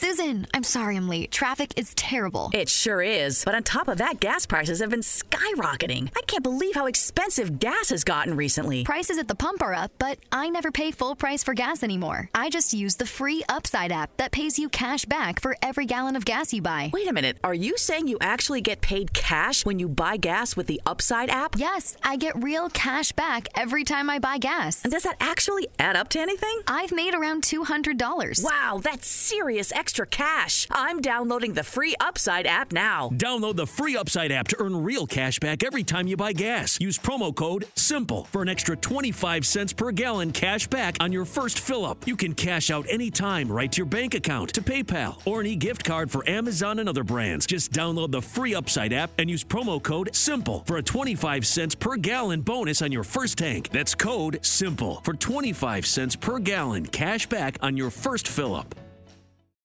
Susan, 0.00 0.46
I'm 0.54 0.62
sorry 0.62 0.96
I'm 0.96 1.10
late. 1.10 1.30
Traffic 1.30 1.74
is 1.76 1.92
terrible. 1.92 2.48
It 2.54 2.70
sure 2.70 3.02
is. 3.02 3.44
But 3.44 3.54
on 3.54 3.62
top 3.62 3.86
of 3.86 3.98
that, 3.98 4.18
gas 4.18 4.46
prices 4.46 4.80
have 4.80 4.88
been 4.88 5.00
skyrocketing. 5.00 6.10
I 6.16 6.22
can't 6.26 6.42
believe 6.42 6.74
how 6.74 6.86
expensive 6.86 7.58
gas 7.58 7.90
has 7.90 8.02
gotten 8.02 8.34
recently. 8.34 8.82
Prices 8.82 9.18
at 9.18 9.28
the 9.28 9.34
pump 9.34 9.60
are 9.60 9.74
up, 9.74 9.92
but 9.98 10.18
I 10.32 10.48
never 10.48 10.70
pay 10.72 10.90
full 10.90 11.16
price 11.16 11.44
for 11.44 11.52
gas 11.52 11.82
anymore. 11.82 12.30
I 12.34 12.48
just 12.48 12.72
use 12.72 12.96
the 12.96 13.04
free 13.04 13.44
Upside 13.50 13.92
app 13.92 14.16
that 14.16 14.32
pays 14.32 14.58
you 14.58 14.70
cash 14.70 15.04
back 15.04 15.38
for 15.38 15.54
every 15.60 15.84
gallon 15.84 16.16
of 16.16 16.24
gas 16.24 16.54
you 16.54 16.62
buy. 16.62 16.90
Wait 16.94 17.06
a 17.06 17.12
minute. 17.12 17.36
Are 17.44 17.52
you 17.52 17.76
saying 17.76 18.08
you 18.08 18.16
actually 18.22 18.62
get 18.62 18.80
paid 18.80 19.12
cash 19.12 19.66
when 19.66 19.78
you 19.78 19.86
buy 19.86 20.16
gas 20.16 20.56
with 20.56 20.66
the 20.66 20.80
Upside 20.86 21.28
app? 21.28 21.56
Yes, 21.58 21.98
I 22.02 22.16
get 22.16 22.42
real 22.42 22.70
cash 22.70 23.12
back 23.12 23.48
every 23.54 23.84
time 23.84 24.08
I 24.08 24.18
buy 24.18 24.38
gas. 24.38 24.82
And 24.82 24.94
does 24.94 25.02
that 25.02 25.18
actually 25.20 25.68
add 25.78 25.94
up 25.94 26.08
to 26.10 26.20
anything? 26.20 26.62
I've 26.66 26.90
made 26.90 27.14
around 27.14 27.42
$200. 27.42 28.42
Wow, 28.42 28.80
that's 28.82 29.06
serious 29.06 29.70
extra 29.90 30.06
cash. 30.06 30.68
I'm 30.70 31.00
downloading 31.00 31.54
the 31.54 31.64
free 31.64 31.96
Upside 31.98 32.46
app 32.46 32.70
now. 32.72 33.10
Download 33.14 33.56
the 33.56 33.66
free 33.66 33.96
Upside 33.96 34.30
app 34.30 34.46
to 34.46 34.62
earn 34.62 34.84
real 34.84 35.04
cash 35.04 35.40
back 35.40 35.64
every 35.64 35.82
time 35.82 36.06
you 36.06 36.16
buy 36.16 36.32
gas. 36.32 36.78
Use 36.80 36.96
promo 36.96 37.34
code 37.34 37.66
SIMPLE 37.74 38.28
for 38.30 38.40
an 38.40 38.48
extra 38.48 38.76
25 38.76 39.44
cents 39.44 39.72
per 39.72 39.90
gallon 39.90 40.30
cash 40.30 40.68
back 40.68 40.96
on 41.00 41.10
your 41.10 41.24
first 41.24 41.58
fill 41.58 41.84
up. 41.84 42.06
You 42.06 42.14
can 42.14 42.34
cash 42.34 42.70
out 42.70 42.86
anytime 42.88 43.50
right 43.50 43.72
to 43.72 43.78
your 43.78 43.86
bank 43.86 44.14
account, 44.14 44.54
to 44.54 44.62
PayPal, 44.62 45.20
or 45.26 45.40
an 45.40 45.48
e 45.48 45.56
gift 45.56 45.82
card 45.82 46.08
for 46.08 46.22
Amazon 46.30 46.78
and 46.78 46.88
other 46.88 47.02
brands. 47.02 47.44
Just 47.44 47.72
download 47.72 48.12
the 48.12 48.22
free 48.22 48.54
Upside 48.54 48.92
app 48.92 49.10
and 49.18 49.28
use 49.28 49.42
promo 49.42 49.82
code 49.82 50.14
SIMPLE 50.14 50.62
for 50.66 50.76
a 50.76 50.82
25 50.84 51.44
cents 51.44 51.74
per 51.74 51.96
gallon 51.96 52.42
bonus 52.42 52.80
on 52.80 52.92
your 52.92 53.02
first 53.02 53.38
tank. 53.38 53.70
That's 53.70 53.96
code 53.96 54.38
SIMPLE 54.42 55.00
for 55.02 55.14
25 55.14 55.84
cents 55.84 56.14
per 56.14 56.38
gallon 56.38 56.86
cash 56.86 57.26
back 57.26 57.58
on 57.60 57.76
your 57.76 57.90
first 57.90 58.28
fill 58.28 58.54
up. 58.54 58.79